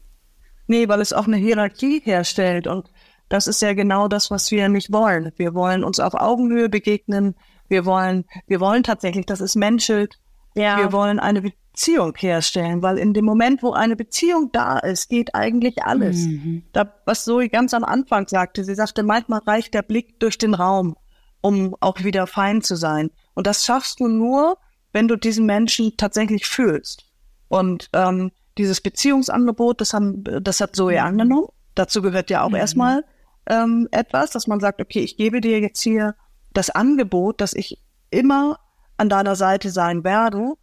[0.68, 2.84] Nee, weil es auch eine Hierarchie herstellt und
[3.30, 5.32] das ist ja genau das, was wir nicht wollen.
[5.36, 7.36] Wir wollen uns auf Augenhöhe begegnen.
[7.68, 10.18] Wir wollen, wir wollen tatsächlich, dass es menschelt.
[10.56, 10.78] Ja.
[10.78, 15.32] Wir wollen eine Beziehung herstellen, weil in dem Moment, wo eine Beziehung da ist, geht
[15.36, 16.26] eigentlich alles.
[16.26, 16.64] Mhm.
[16.72, 20.54] Da, was Zoe ganz am Anfang sagte, sie sagte, manchmal reicht der Blick durch den
[20.54, 20.96] Raum,
[21.40, 23.10] um auch wieder fein zu sein.
[23.34, 24.58] Und das schaffst du nur,
[24.92, 27.04] wenn du diesen Menschen tatsächlich fühlst.
[27.46, 31.06] Und ähm, dieses Beziehungsangebot, das, haben, das hat Zoe mhm.
[31.06, 31.46] angenommen.
[31.76, 32.56] Dazu gehört ja auch mhm.
[32.56, 33.04] erstmal
[33.46, 36.14] ähm, etwas, dass man sagt, okay, ich gebe dir jetzt hier
[36.52, 37.78] das Angebot, dass ich
[38.10, 38.58] immer
[38.96, 40.54] an deiner Seite sein werde.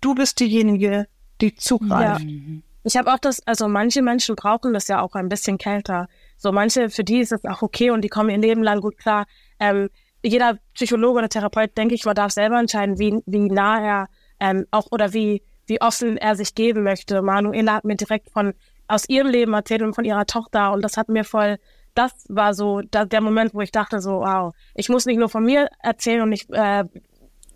[0.00, 1.06] Du bist diejenige,
[1.40, 2.22] die zugreift.
[2.22, 2.60] Ja.
[2.84, 6.06] Ich habe auch das, also manche Menschen brauchen das ja auch ein bisschen kälter.
[6.36, 8.98] So manche, für die ist es auch okay und die kommen ihr Leben lang gut
[8.98, 9.26] klar.
[9.58, 9.88] Ähm,
[10.22, 14.08] jeder Psychologe oder Therapeut, denke ich, man darf selber entscheiden, wie, wie nah er
[14.40, 17.22] ähm, auch oder wie, wie offen er sich geben möchte.
[17.22, 18.54] Manuela hat mir direkt von
[18.86, 21.58] aus ihrem Leben erzählt und von ihrer Tochter und das hat mir voll
[21.94, 25.28] das war so da, der Moment, wo ich dachte so, wow, ich muss nicht nur
[25.28, 26.84] von mir erzählen und ich äh,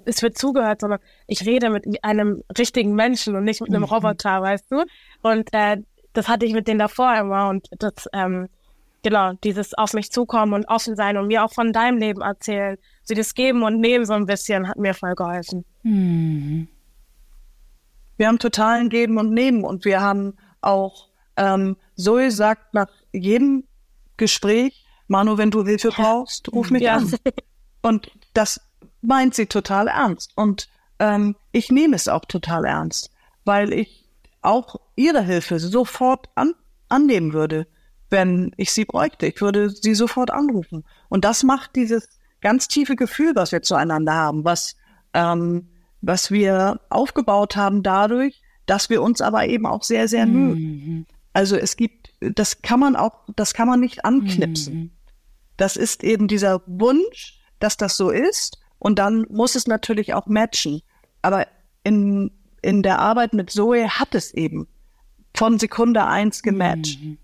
[0.09, 3.89] es wird zugehört, sondern ich rede mit einem richtigen Menschen und nicht mit einem mhm.
[3.89, 4.85] Roboter, weißt du?
[5.23, 5.83] Und äh,
[6.15, 8.49] das hatte ich mit denen davor immer und das, ähm,
[9.03, 12.79] genau, dieses auf mich zukommen und offen sein und mir auch von deinem Leben erzählen,
[13.05, 15.65] sie das geben und nehmen so ein bisschen, hat mir voll geholfen.
[15.83, 16.69] Mhm.
[18.17, 23.68] Wir haben totalen Geben und Nehmen und wir haben auch, ähm, Zoe sagt nach jedem
[24.19, 26.97] Gespräch, Manu, wenn du Hilfe brauchst, ruf mich ja.
[26.97, 27.15] an.
[27.83, 28.61] Und das
[29.01, 30.33] meint sie total ernst.
[30.37, 33.11] Und ähm, ich nehme es auch total ernst,
[33.45, 34.05] weil ich
[34.43, 36.53] auch ihre Hilfe sofort an,
[36.89, 37.67] annehmen würde,
[38.11, 39.27] wenn ich sie bräuchte.
[39.27, 40.85] Ich würde sie sofort anrufen.
[41.09, 42.09] Und das macht dieses
[42.41, 44.77] ganz tiefe Gefühl, was wir zueinander haben, was,
[45.15, 45.69] ähm,
[46.01, 50.33] was wir aufgebaut haben dadurch, dass wir uns aber eben auch sehr, sehr mhm.
[50.33, 51.07] mögen.
[51.33, 54.75] Also es gibt, das kann man auch, das kann man nicht anknipsen.
[54.75, 54.91] Mhm.
[55.57, 58.59] Das ist eben dieser Wunsch, dass das so ist.
[58.79, 60.83] Und dann muss es natürlich auch matchen.
[61.23, 61.47] Aber
[61.83, 62.31] in,
[62.63, 64.69] in der Arbeit mit Zoe hat es eben
[65.35, 67.03] von Sekunde eins gematcht.
[67.03, 67.19] Mhm.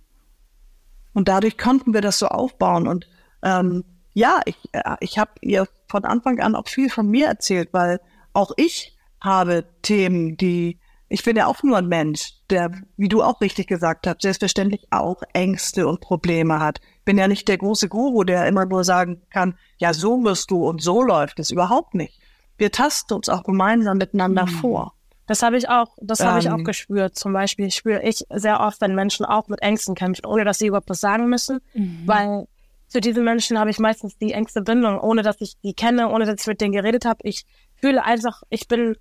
[1.12, 2.88] Und dadurch konnten wir das so aufbauen.
[2.88, 3.08] Und
[3.42, 3.84] ähm,
[4.14, 8.00] ja, ich, äh, ich habe ihr von Anfang an auch viel von mir erzählt, weil
[8.32, 10.78] auch ich habe Themen, die
[11.08, 14.86] ich bin ja auch nur ein Mensch, der, wie du auch richtig gesagt hast, selbstverständlich
[14.90, 16.80] auch Ängste und Probleme hat.
[16.98, 20.50] Ich bin ja nicht der große Guru, der immer nur sagen kann, ja, so wirst
[20.50, 22.20] du und so läuft es überhaupt nicht.
[22.56, 24.50] Wir tasten uns auch gemeinsam miteinander mhm.
[24.50, 24.94] vor.
[25.26, 26.64] Das habe ich auch, das ähm, habe ich auch ähm.
[26.64, 27.16] gespürt.
[27.16, 30.66] Zum Beispiel spüre ich sehr oft, wenn Menschen auch mit Ängsten kämpfen, ohne dass sie
[30.66, 32.02] überhaupt was sagen müssen, mhm.
[32.06, 32.46] weil
[32.88, 36.26] zu diesen Menschen habe ich meistens die engste Bindung, ohne dass ich die kenne, ohne
[36.26, 37.20] dass ich mit denen geredet habe.
[37.24, 37.44] Ich
[37.76, 38.96] fühle einfach, ich bin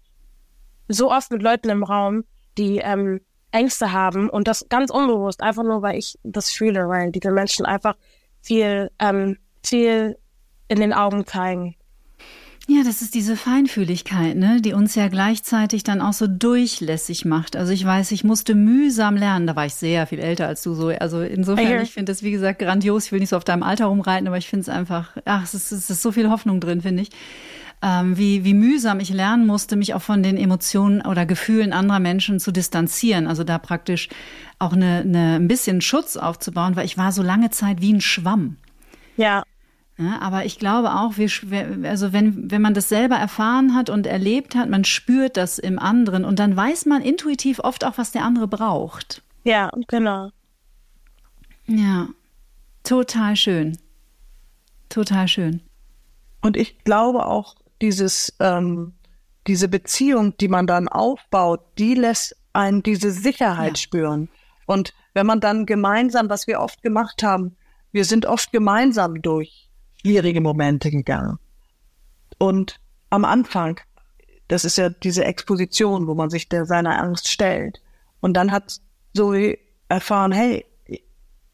[0.87, 2.23] so oft mit Leuten im Raum,
[2.57, 3.21] die ähm,
[3.51, 7.65] Ängste haben und das ganz unbewusst, einfach nur, weil ich das fühle, weil diese Menschen
[7.65, 7.95] einfach
[8.41, 10.17] viel, ähm, viel
[10.67, 11.75] in den Augen zeigen.
[12.67, 17.57] Ja, das ist diese Feinfühligkeit, ne, die uns ja gleichzeitig dann auch so durchlässig macht.
[17.57, 19.47] Also ich weiß, ich musste mühsam lernen.
[19.47, 20.87] Da war ich sehr viel älter als du so.
[20.87, 21.81] Also insofern, okay.
[21.83, 23.07] ich finde das wie gesagt grandios.
[23.07, 25.53] Ich will nicht so auf deinem Alter rumreiten, aber ich finde es einfach, ach, es
[25.53, 27.09] ist, es ist so viel Hoffnung drin, finde ich
[27.83, 31.99] ähm, wie, wie mühsam ich lernen musste, mich auch von den Emotionen oder Gefühlen anderer
[31.99, 33.27] Menschen zu distanzieren.
[33.27, 34.07] Also da praktisch
[34.57, 38.01] auch eine, eine, ein bisschen Schutz aufzubauen, weil ich war so lange Zeit wie ein
[38.01, 38.55] Schwamm.
[39.17, 39.43] Ja.
[39.97, 41.29] Ja, aber ich glaube auch, wir,
[41.87, 45.77] also wenn, wenn man das selber erfahren hat und erlebt hat, man spürt das im
[45.77, 49.21] anderen und dann weiß man intuitiv oft auch, was der andere braucht.
[49.43, 50.31] Ja, genau.
[51.67, 52.07] Ja,
[52.83, 53.77] total schön.
[54.89, 55.61] Total schön.
[56.41, 58.93] Und ich glaube auch, dieses, ähm,
[59.45, 63.83] diese Beziehung, die man dann aufbaut, die lässt einen diese Sicherheit ja.
[63.83, 64.29] spüren.
[64.65, 67.57] Und wenn man dann gemeinsam, was wir oft gemacht haben,
[67.91, 69.69] wir sind oft gemeinsam durch
[70.01, 71.39] schwierige Momente gegangen.
[72.37, 72.79] Und
[73.09, 73.81] am Anfang,
[74.47, 77.81] das ist ja diese Exposition, wo man sich der seiner Angst stellt.
[78.21, 78.79] Und dann hat
[79.13, 79.57] Zoe
[79.89, 80.65] erfahren, hey,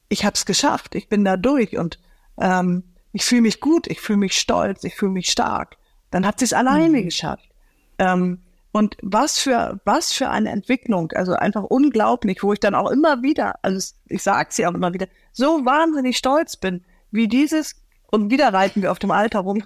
[0.09, 1.99] ich habe es geschafft, ich bin da durch und
[2.39, 5.78] ähm, ich fühle mich gut, ich fühle mich stolz, ich fühle mich stark.
[6.11, 7.05] Dann hat sie es alleine mhm.
[7.05, 7.49] geschafft.
[7.97, 8.39] Ähm,
[8.71, 13.23] und was für, was für eine Entwicklung, also einfach unglaublich, wo ich dann auch immer
[13.23, 17.75] wieder, also ich sage sie auch immer wieder, so wahnsinnig stolz bin, wie dieses,
[18.11, 19.63] und wieder reiten wir auf dem Alter rum,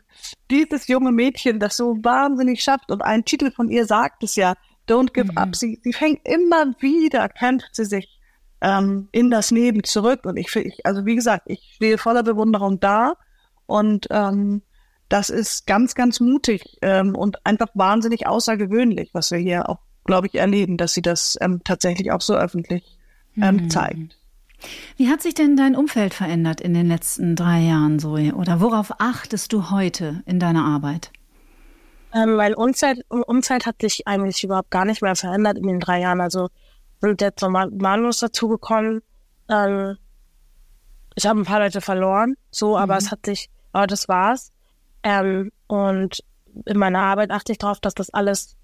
[0.50, 2.92] dieses junge Mädchen, das so wahnsinnig schafft.
[2.92, 4.56] Und ein Titel von ihr sagt es ja,
[4.88, 5.38] Don't give mhm.
[5.38, 5.56] up.
[5.56, 8.20] Sie, sie fängt immer wieder, kämpft sie sich
[8.62, 10.26] ähm, in das Leben zurück.
[10.26, 13.16] Und ich, ich, also wie gesagt, ich stehe voller Bewunderung da
[13.66, 14.62] und ähm,
[15.14, 20.26] das ist ganz, ganz mutig ähm, und einfach wahnsinnig außergewöhnlich, was wir hier auch, glaube
[20.26, 22.98] ich, erleben, dass sie das ähm, tatsächlich auch so öffentlich
[23.40, 23.70] ähm, mhm.
[23.70, 24.18] zeigt.
[24.98, 28.34] Wie hat sich denn dein Umfeld verändert in den letzten drei Jahren, Zoe?
[28.34, 31.12] Oder worauf achtest du heute in deiner Arbeit?
[32.12, 36.00] Ähm, mein Umfeld, Umfeld hat sich eigentlich überhaupt gar nicht mehr verändert in den drei
[36.00, 36.22] Jahren.
[36.22, 36.50] Also
[37.02, 39.04] sind jetzt so Manus dazugekommen.
[39.48, 39.96] Ähm,
[41.14, 42.98] ich habe ein paar Leute verloren, so, aber mhm.
[42.98, 44.53] es hat sich, aber das war's.
[45.04, 46.24] Ähm, und
[46.66, 48.56] in meiner Arbeit achte ich darauf, dass das alles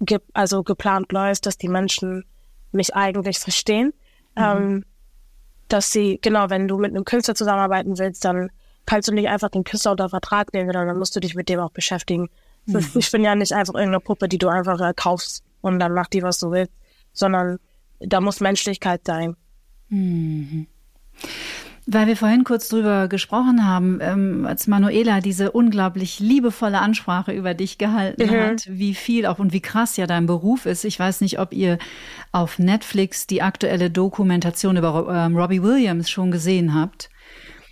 [0.00, 2.24] ge also geplant läuft, dass die Menschen
[2.72, 3.92] mich eigentlich verstehen.
[4.36, 4.42] Mhm.
[4.42, 4.84] Ähm,
[5.68, 8.50] dass sie, genau, wenn du mit einem Künstler zusammenarbeiten willst, dann
[8.84, 11.48] kannst du nicht einfach den Künstler unter Vertrag nehmen, sondern dann musst du dich mit
[11.48, 12.28] dem auch beschäftigen.
[12.66, 12.86] Mhm.
[12.94, 16.06] Ich bin ja nicht einfach irgendeine Puppe, die du einfach äh, kaufst und dann mach
[16.06, 16.72] die, was du willst,
[17.12, 17.58] sondern
[17.98, 19.36] da muss Menschlichkeit sein.
[19.88, 20.66] Mhm.
[21.88, 27.54] Weil wir vorhin kurz drüber gesprochen haben, ähm, als Manuela diese unglaublich liebevolle Ansprache über
[27.54, 28.40] dich gehalten mhm.
[28.40, 30.84] hat, wie viel auch und wie krass ja dein Beruf ist.
[30.84, 31.78] Ich weiß nicht, ob ihr
[32.32, 37.08] auf Netflix die aktuelle Dokumentation über ähm, Robbie Williams schon gesehen habt,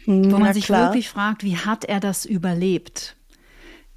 [0.07, 0.91] wo man sich klar.
[0.91, 3.17] wirklich fragt, wie hat er das überlebt?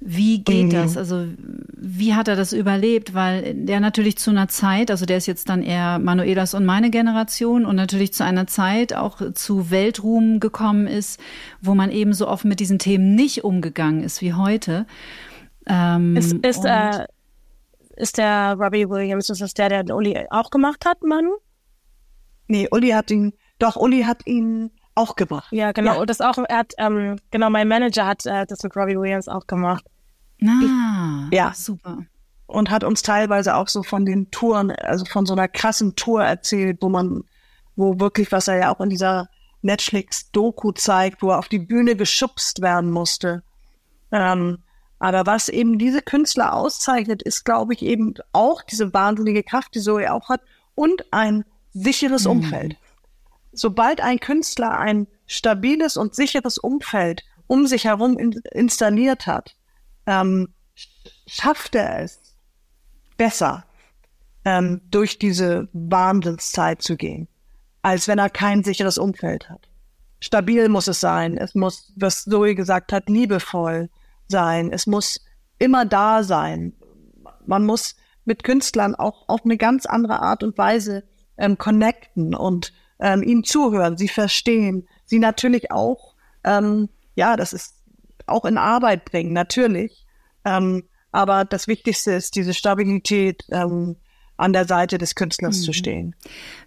[0.00, 0.70] Wie geht mhm.
[0.70, 0.96] das?
[0.96, 3.14] Also wie hat er das überlebt?
[3.14, 6.90] Weil der natürlich zu einer Zeit, also der ist jetzt dann eher Manuelas und meine
[6.90, 11.20] Generation und natürlich zu einer Zeit auch zu Weltruhm gekommen ist,
[11.60, 14.86] wo man eben so offen mit diesen Themen nicht umgegangen ist wie heute.
[15.66, 17.06] Ähm, ist, ist, äh,
[17.96, 21.38] ist der Robbie Williams, ist das der, der den Uli auch gemacht hat, Manu?
[22.46, 25.48] Nee, Uli hat ihn, doch, Uli hat ihn auch gemacht.
[25.50, 25.94] Ja, genau.
[25.94, 26.00] Ja.
[26.00, 29.28] Und das auch, er hat, ähm, genau, mein Manager hat äh, das mit Robbie Williams
[29.28, 29.84] auch gemacht.
[30.44, 31.52] Ah, ja.
[31.54, 31.98] Super.
[32.46, 36.24] Und hat uns teilweise auch so von den Touren, also von so einer krassen Tour
[36.24, 37.24] erzählt, wo man,
[37.76, 39.28] wo wirklich, was er ja auch in dieser
[39.62, 43.42] Netflix-Doku zeigt, wo er auf die Bühne geschubst werden musste.
[44.12, 44.58] Ähm,
[44.98, 49.80] aber was eben diese Künstler auszeichnet, ist, glaube ich, eben auch diese wahnsinnige Kraft, die
[49.80, 50.40] Zoe auch hat
[50.74, 52.30] und ein sicheres mhm.
[53.52, 59.56] Sobald ein Künstler ein stabiles und sicheres Umfeld um sich herum in, installiert hat,
[60.06, 60.48] ähm,
[61.26, 62.20] schafft er es
[63.16, 63.64] besser,
[64.44, 67.28] ähm, durch diese Wahnsinnszeit zu gehen,
[67.82, 69.68] als wenn er kein sicheres Umfeld hat.
[70.20, 71.36] Stabil muss es sein.
[71.36, 73.88] Es muss, was Zoe gesagt hat, liebevoll
[74.26, 74.72] sein.
[74.72, 75.20] Es muss
[75.58, 76.72] immer da sein.
[77.46, 81.04] Man muss mit Künstlern auch auf eine ganz andere Art und Weise
[81.36, 87.74] ähm, connecten und ähm, ihnen zuhören, sie verstehen, sie natürlich auch, ähm, ja, das ist
[88.26, 90.06] auch in Arbeit bringen, natürlich.
[90.44, 93.96] Ähm, aber das Wichtigste ist diese Stabilität, ähm,
[94.38, 95.62] an der Seite des Künstlers mhm.
[95.62, 96.16] zu stehen.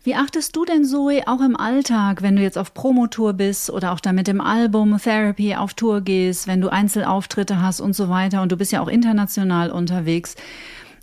[0.04, 3.94] Wie achtest du denn, Zoe, auch im Alltag, wenn du jetzt auf Promotour bist oder
[3.94, 8.10] auch da mit dem Album Therapy auf Tour gehst, wenn du Einzelauftritte hast und so
[8.10, 10.36] weiter und du bist ja auch international unterwegs,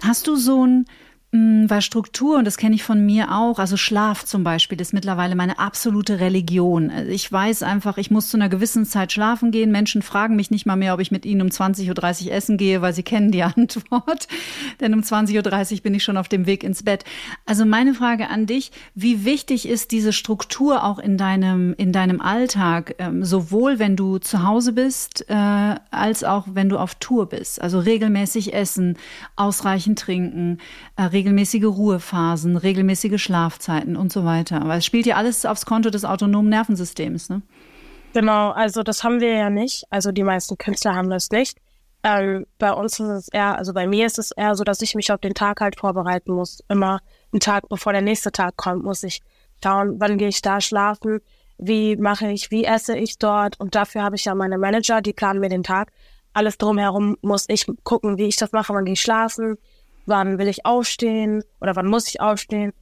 [0.03, 0.85] hast du so ein
[1.31, 5.35] weil Struktur, und das kenne ich von mir auch, also Schlaf zum Beispiel, ist mittlerweile
[5.35, 6.91] meine absolute Religion.
[6.91, 9.70] Also ich weiß einfach, ich muss zu einer gewissen Zeit schlafen gehen.
[9.70, 12.81] Menschen fragen mich nicht mal mehr, ob ich mit ihnen um 20.30 Uhr essen gehe,
[12.81, 14.26] weil sie kennen die Antwort.
[14.81, 17.05] Denn um 20.30 Uhr bin ich schon auf dem Weg ins Bett.
[17.45, 22.22] Also meine Frage an dich, wie wichtig ist diese Struktur auch in deinem, in deinem
[22.22, 27.29] Alltag, ähm, sowohl wenn du zu Hause bist, äh, als auch wenn du auf Tour
[27.29, 27.61] bist?
[27.61, 28.97] Also regelmäßig essen,
[29.37, 30.59] ausreichend trinken,
[30.97, 34.62] äh, regelmäßige Ruhephasen, regelmäßige Schlafzeiten und so weiter.
[34.62, 37.42] Aber es spielt ja alles aufs Konto des autonomen Nervensystems, ne?
[38.14, 39.84] Genau, also das haben wir ja nicht.
[39.90, 41.58] Also die meisten Künstler haben das nicht.
[42.04, 44.94] Ähm, bei uns ist es eher, also bei mir ist es eher so, dass ich
[44.94, 46.62] mich auf den Tag halt vorbereiten muss.
[46.68, 47.00] Immer
[47.32, 49.20] einen Tag, bevor der nächste Tag kommt, muss ich
[49.62, 51.20] schauen, wann gehe ich da schlafen,
[51.58, 53.58] wie mache ich, wie esse ich dort.
[53.58, 55.90] Und dafür habe ich ja meine Manager, die planen mir den Tag.
[56.32, 59.58] Alles drumherum muss ich gucken, wie ich das mache, wann gehe ich schlafen,
[60.09, 62.72] wann will ich aufstehen oder wann muss ich aufstehen.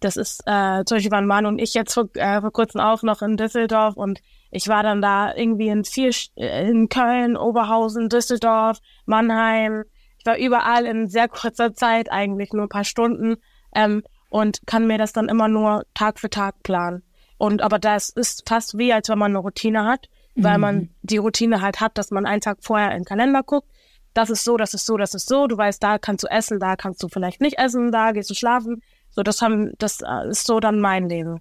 [0.00, 3.02] Das ist äh, zum Beispiel waren Mann und ich jetzt vor, äh, vor kurzem auch
[3.02, 4.20] noch in Düsseldorf und
[4.50, 9.84] ich war dann da irgendwie in vier äh, in Köln, Oberhausen, Düsseldorf, Mannheim.
[10.18, 13.36] Ich war überall in sehr kurzer Zeit, eigentlich nur ein paar Stunden
[13.74, 17.02] ähm, und kann mir das dann immer nur Tag für Tag planen.
[17.38, 20.60] Und aber das ist fast wie, als wenn man eine Routine hat, weil mhm.
[20.60, 23.68] man die Routine halt hat, dass man einen Tag vorher in den Kalender guckt
[24.16, 25.46] das ist so, das ist so, das ist so.
[25.46, 28.34] Du weißt, da kannst du essen, da kannst du vielleicht nicht essen, da gehst du
[28.34, 28.82] schlafen.
[29.10, 31.40] So, das haben, das äh, ist so dann mein Leben.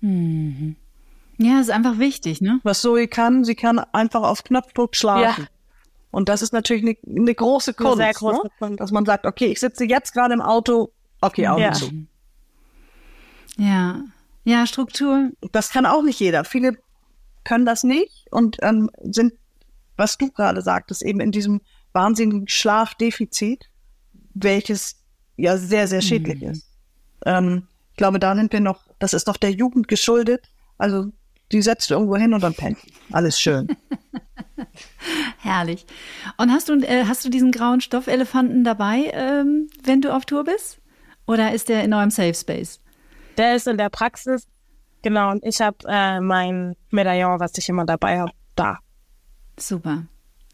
[0.00, 0.76] Mhm.
[1.36, 2.60] Ja, ist einfach wichtig, ne?
[2.62, 5.42] Was Zoe kann, sie kann einfach auf Knopfdruck schlafen.
[5.42, 5.48] Ja.
[6.10, 8.50] Und das ist natürlich eine, eine große Kunst, eine große ne?
[8.58, 8.80] Kunst.
[8.80, 11.72] dass man sagt, okay, ich sitze jetzt gerade im Auto, okay, Augen ja.
[11.72, 11.90] zu.
[13.56, 14.00] Ja,
[14.44, 15.30] ja, Struktur.
[15.52, 16.44] Das kann auch nicht jeder.
[16.44, 16.78] Viele
[17.42, 19.34] können das nicht und ähm, sind,
[19.96, 21.60] was du gerade sagtest, eben in diesem
[21.94, 23.70] wahnsinnigen Schlafdefizit,
[24.34, 24.96] welches
[25.36, 26.50] ja sehr, sehr schädlich mhm.
[26.50, 26.68] ist.
[27.24, 30.46] Ähm, ich glaube, da sind wir noch, das ist doch der Jugend geschuldet.
[30.78, 31.12] Also
[31.52, 32.78] die setzt irgendwo hin und dann pennt.
[33.12, 33.68] Alles schön.
[35.38, 35.86] Herrlich.
[36.36, 40.44] Und hast du, äh, hast du diesen grauen Stoffelefanten dabei, ähm, wenn du auf Tour
[40.44, 40.80] bist?
[41.26, 42.80] Oder ist der in eurem Safe Space?
[43.36, 44.46] Der ist in der Praxis.
[45.02, 45.30] Genau.
[45.30, 48.78] Und ich habe äh, mein Medaillon, was ich immer dabei habe, da.
[49.58, 50.06] Super.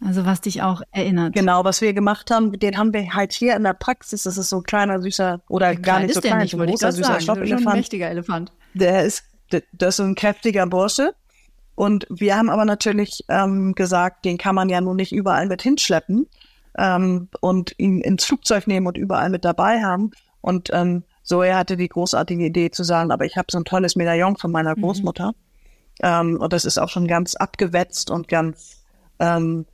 [0.04, 1.34] Also was dich auch erinnert.
[1.34, 4.22] Genau, was wir gemacht haben, den haben wir halt hier in der Praxis.
[4.22, 6.92] Das ist so ein kleiner, süßer oder Wie gar nicht so klein, nicht, ein großer,
[6.92, 7.66] süßer Stoffelefant.
[7.66, 8.52] Ein mächtiger Elefant.
[8.72, 9.24] Der ist,
[9.72, 11.14] das ist ein kräftiger Bursche.
[11.74, 15.62] Und wir haben aber natürlich ähm, gesagt, den kann man ja nun nicht überall mit
[15.62, 16.26] hinschleppen
[16.78, 20.10] ähm, und ihn ins Flugzeug nehmen und überall mit dabei haben.
[20.40, 23.64] Und ähm, so er hatte die großartige Idee zu sagen, aber ich habe so ein
[23.64, 24.82] tolles Medaillon von meiner mhm.
[24.82, 25.28] Großmutter.
[25.28, 25.34] Mhm.
[26.02, 28.82] Ähm, und das ist auch schon ganz abgewetzt und ganz
[29.18, 29.66] ähm,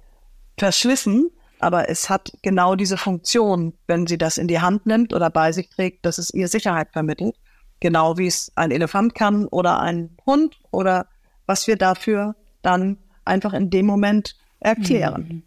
[0.59, 5.31] verschlissen, aber es hat genau diese Funktion, wenn sie das in die Hand nimmt oder
[5.31, 7.35] bei sich trägt, dass es ihr Sicherheit vermittelt.
[7.81, 11.07] Genau wie es ein Elefant kann oder ein Hund oder
[11.47, 15.43] was wir dafür dann einfach in dem Moment erklären.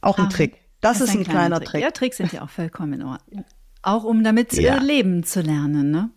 [0.00, 0.56] Auch ein ah, Trick.
[0.80, 1.68] Das, das ist ein, ein kleiner, kleiner Trick.
[1.68, 1.82] Trick.
[1.82, 3.44] Ja, Tricks sind ja auch vollkommen in Ordnung.
[3.82, 4.76] Auch um damit ja.
[4.78, 6.10] leben zu lernen, ne?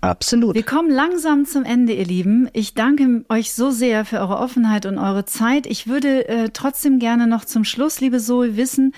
[0.00, 0.54] Absolut.
[0.54, 2.48] Wir kommen langsam zum Ende, ihr Lieben.
[2.52, 5.66] Ich danke euch so sehr für eure Offenheit und eure Zeit.
[5.66, 8.94] Ich würde äh, trotzdem gerne noch zum Schluss, liebe Zoe, wissen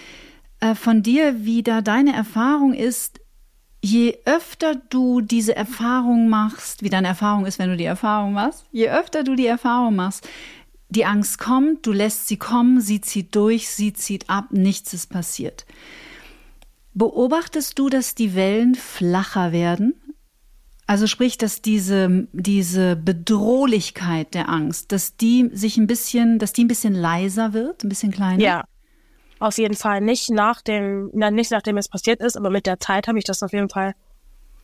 [0.61, 3.21] äh, von dir, wie da deine Erfahrung ist.
[3.83, 8.67] Je öfter du diese Erfahrung machst, wie deine Erfahrung ist, wenn du die Erfahrung machst,
[8.71, 10.29] je öfter du die Erfahrung machst,
[10.91, 15.09] die Angst kommt, du lässt sie kommen, sie zieht durch, sie zieht ab, nichts ist
[15.09, 15.65] passiert.
[16.93, 19.95] Beobachtest du, dass die Wellen flacher werden?
[20.91, 26.65] Also sprich, dass diese, diese Bedrohlichkeit der Angst, dass die sich ein bisschen, dass die
[26.65, 28.43] ein bisschen leiser wird, ein bisschen kleiner?
[28.43, 28.65] Ja.
[29.39, 32.81] Auf jeden Fall nicht nach dem, na, nicht nachdem es passiert ist, aber mit der
[32.81, 33.95] Zeit habe ich das auf jeden Fall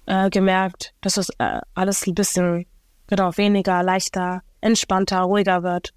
[0.06, 2.66] äh, gemerkt, dass es äh, alles ein bisschen,
[3.06, 5.94] genau, weniger, leichter, entspannter, ruhiger wird.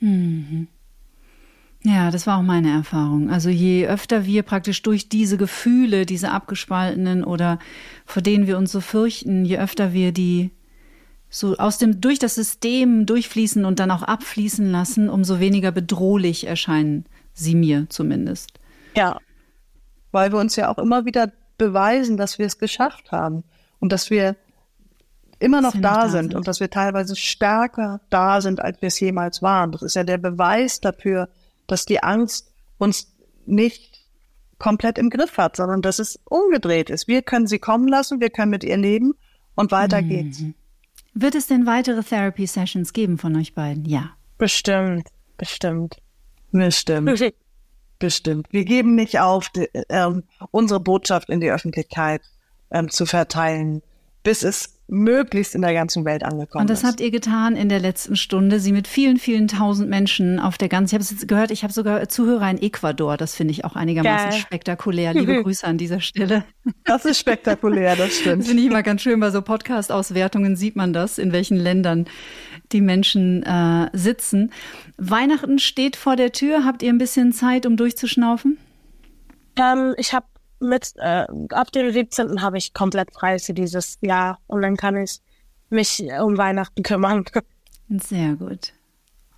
[0.00, 0.68] Mhm.
[1.86, 3.30] Ja, das war auch meine Erfahrung.
[3.30, 7.60] Also je öfter wir praktisch durch diese Gefühle, diese abgespaltenen oder
[8.04, 10.50] vor denen wir uns so fürchten, je öfter wir die
[11.30, 16.48] so aus dem durch das System durchfließen und dann auch abfließen lassen, umso weniger bedrohlich
[16.48, 18.54] erscheinen sie mir zumindest.
[18.96, 19.20] Ja,
[20.10, 23.44] weil wir uns ja auch immer wieder beweisen, dass wir es geschafft haben
[23.78, 24.34] und dass wir
[25.38, 28.88] immer noch da, da sind, sind und dass wir teilweise stärker da sind, als wir
[28.88, 29.70] es jemals waren.
[29.70, 31.28] Das ist ja der Beweis dafür,
[31.66, 33.14] dass die Angst uns
[33.46, 34.04] nicht
[34.58, 37.08] komplett im Griff hat, sondern dass es umgedreht ist.
[37.08, 39.14] Wir können sie kommen lassen, wir können mit ihr leben
[39.54, 40.08] und weiter mhm.
[40.08, 40.42] geht's.
[41.14, 43.84] Wird es denn weitere Therapy Sessions geben von euch beiden?
[43.84, 44.10] Ja.
[44.38, 45.08] Bestimmt,
[45.38, 45.96] bestimmt.
[46.52, 47.34] Bestimmt.
[47.98, 48.48] bestimmt.
[48.50, 50.10] Wir geben nicht auf, die, äh,
[50.50, 52.22] unsere Botschaft in die Öffentlichkeit
[52.70, 53.82] ähm, zu verteilen,
[54.26, 56.84] bis es möglichst in der ganzen Welt angekommen Und das ist.
[56.88, 60.68] habt ihr getan in der letzten Stunde, sie mit vielen, vielen tausend Menschen auf der
[60.68, 63.64] ganzen, ich habe es jetzt gehört, ich habe sogar Zuhörer in Ecuador, das finde ich
[63.64, 64.38] auch einigermaßen Geil.
[64.40, 65.14] spektakulär.
[65.14, 66.42] Liebe Grüße an dieser Stelle.
[66.84, 68.40] Das ist spektakulär, das stimmt.
[68.40, 72.06] Das finde ich immer ganz schön, bei so Podcast-Auswertungen sieht man das, in welchen Ländern
[72.72, 74.52] die Menschen äh, sitzen.
[74.96, 78.58] Weihnachten steht vor der Tür, habt ihr ein bisschen Zeit, um durchzuschnaufen?
[79.56, 80.26] Ähm, ich habe
[80.60, 82.42] mit äh, ab dem 17.
[82.42, 85.20] habe ich komplett frei für dieses Jahr und dann kann ich
[85.70, 87.24] mich um Weihnachten kümmern.
[87.88, 88.72] Sehr gut.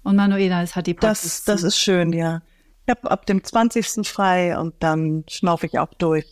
[0.03, 1.45] Und Manuela, es hat die Praxis.
[1.45, 2.41] Das, das ist schön, ja.
[2.87, 4.07] Ich habe ab dem 20.
[4.07, 6.27] frei und dann schnaufe ich auch durch.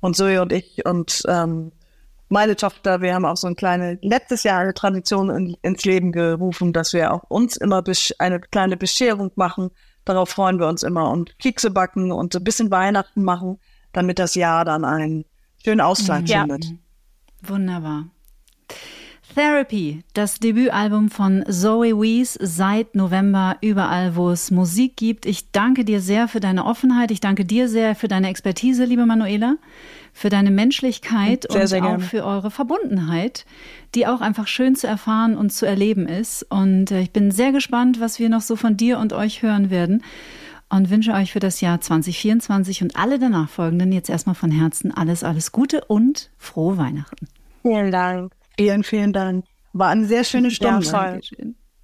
[0.00, 1.72] Und Zoe und ich und ähm,
[2.28, 6.12] meine Tochter, wir haben auch so eine kleine, letztes Jahr eine Tradition in, ins Leben
[6.12, 7.82] gerufen, dass wir auch uns immer
[8.18, 9.70] eine kleine Bescherung machen.
[10.04, 13.58] Darauf freuen wir uns immer und Kekse backen und ein bisschen Weihnachten machen
[13.98, 15.24] damit das Jahr dann einen
[15.62, 16.40] schönen Ausklang ja.
[16.40, 16.72] findet.
[17.42, 18.06] Wunderbar.
[19.34, 25.26] Therapy, das Debütalbum von Zoe Wees seit November überall, wo es Musik gibt.
[25.26, 27.12] Ich danke dir sehr für deine Offenheit.
[27.12, 29.56] Ich danke dir sehr für deine Expertise, liebe Manuela,
[30.12, 33.44] für deine Menschlichkeit sehr, und sehr auch für eure Verbundenheit,
[33.94, 36.42] die auch einfach schön zu erfahren und zu erleben ist.
[36.42, 39.70] Und äh, ich bin sehr gespannt, was wir noch so von dir und euch hören
[39.70, 40.02] werden
[40.70, 44.92] und wünsche euch für das Jahr 2024 und alle danach folgenden jetzt erstmal von Herzen
[44.92, 47.28] alles, alles Gute und frohe Weihnachten.
[47.62, 48.32] Vielen Dank.
[48.56, 49.44] Vielen, vielen Dank.
[49.72, 50.86] War eine sehr schöne Stunde.
[50.86, 51.18] Ja,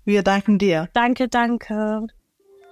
[0.04, 0.88] Wir danken dir.
[0.92, 2.06] Danke, danke.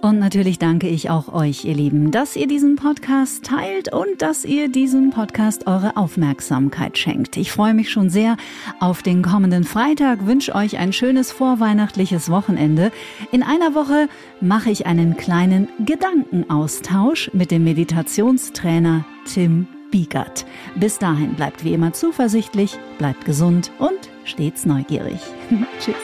[0.03, 4.44] Und natürlich danke ich auch euch, ihr Lieben, dass ihr diesen Podcast teilt und dass
[4.44, 7.36] ihr diesem Podcast eure Aufmerksamkeit schenkt.
[7.36, 8.36] Ich freue mich schon sehr
[8.80, 12.90] auf den kommenden Freitag, wünsche euch ein schönes vorweihnachtliches Wochenende.
[13.30, 14.09] In einer Woche
[14.40, 20.46] mache ich einen kleinen Gedankenaustausch mit dem Meditationstrainer Tim Biegert.
[20.74, 25.20] Bis dahin bleibt wie immer zuversichtlich, bleibt gesund und stets neugierig.
[25.78, 25.94] Tschüss.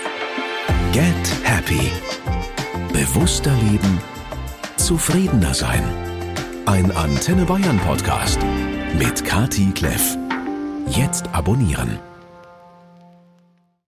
[0.93, 1.05] Get
[1.43, 1.91] Happy
[2.99, 4.01] Bewusster leben,
[4.77, 5.85] zufriedener sein.
[6.67, 8.41] Ein Antenne Bayern Podcast
[8.99, 10.19] mit Kati Kleff.
[10.89, 12.01] Jetzt abonnieren.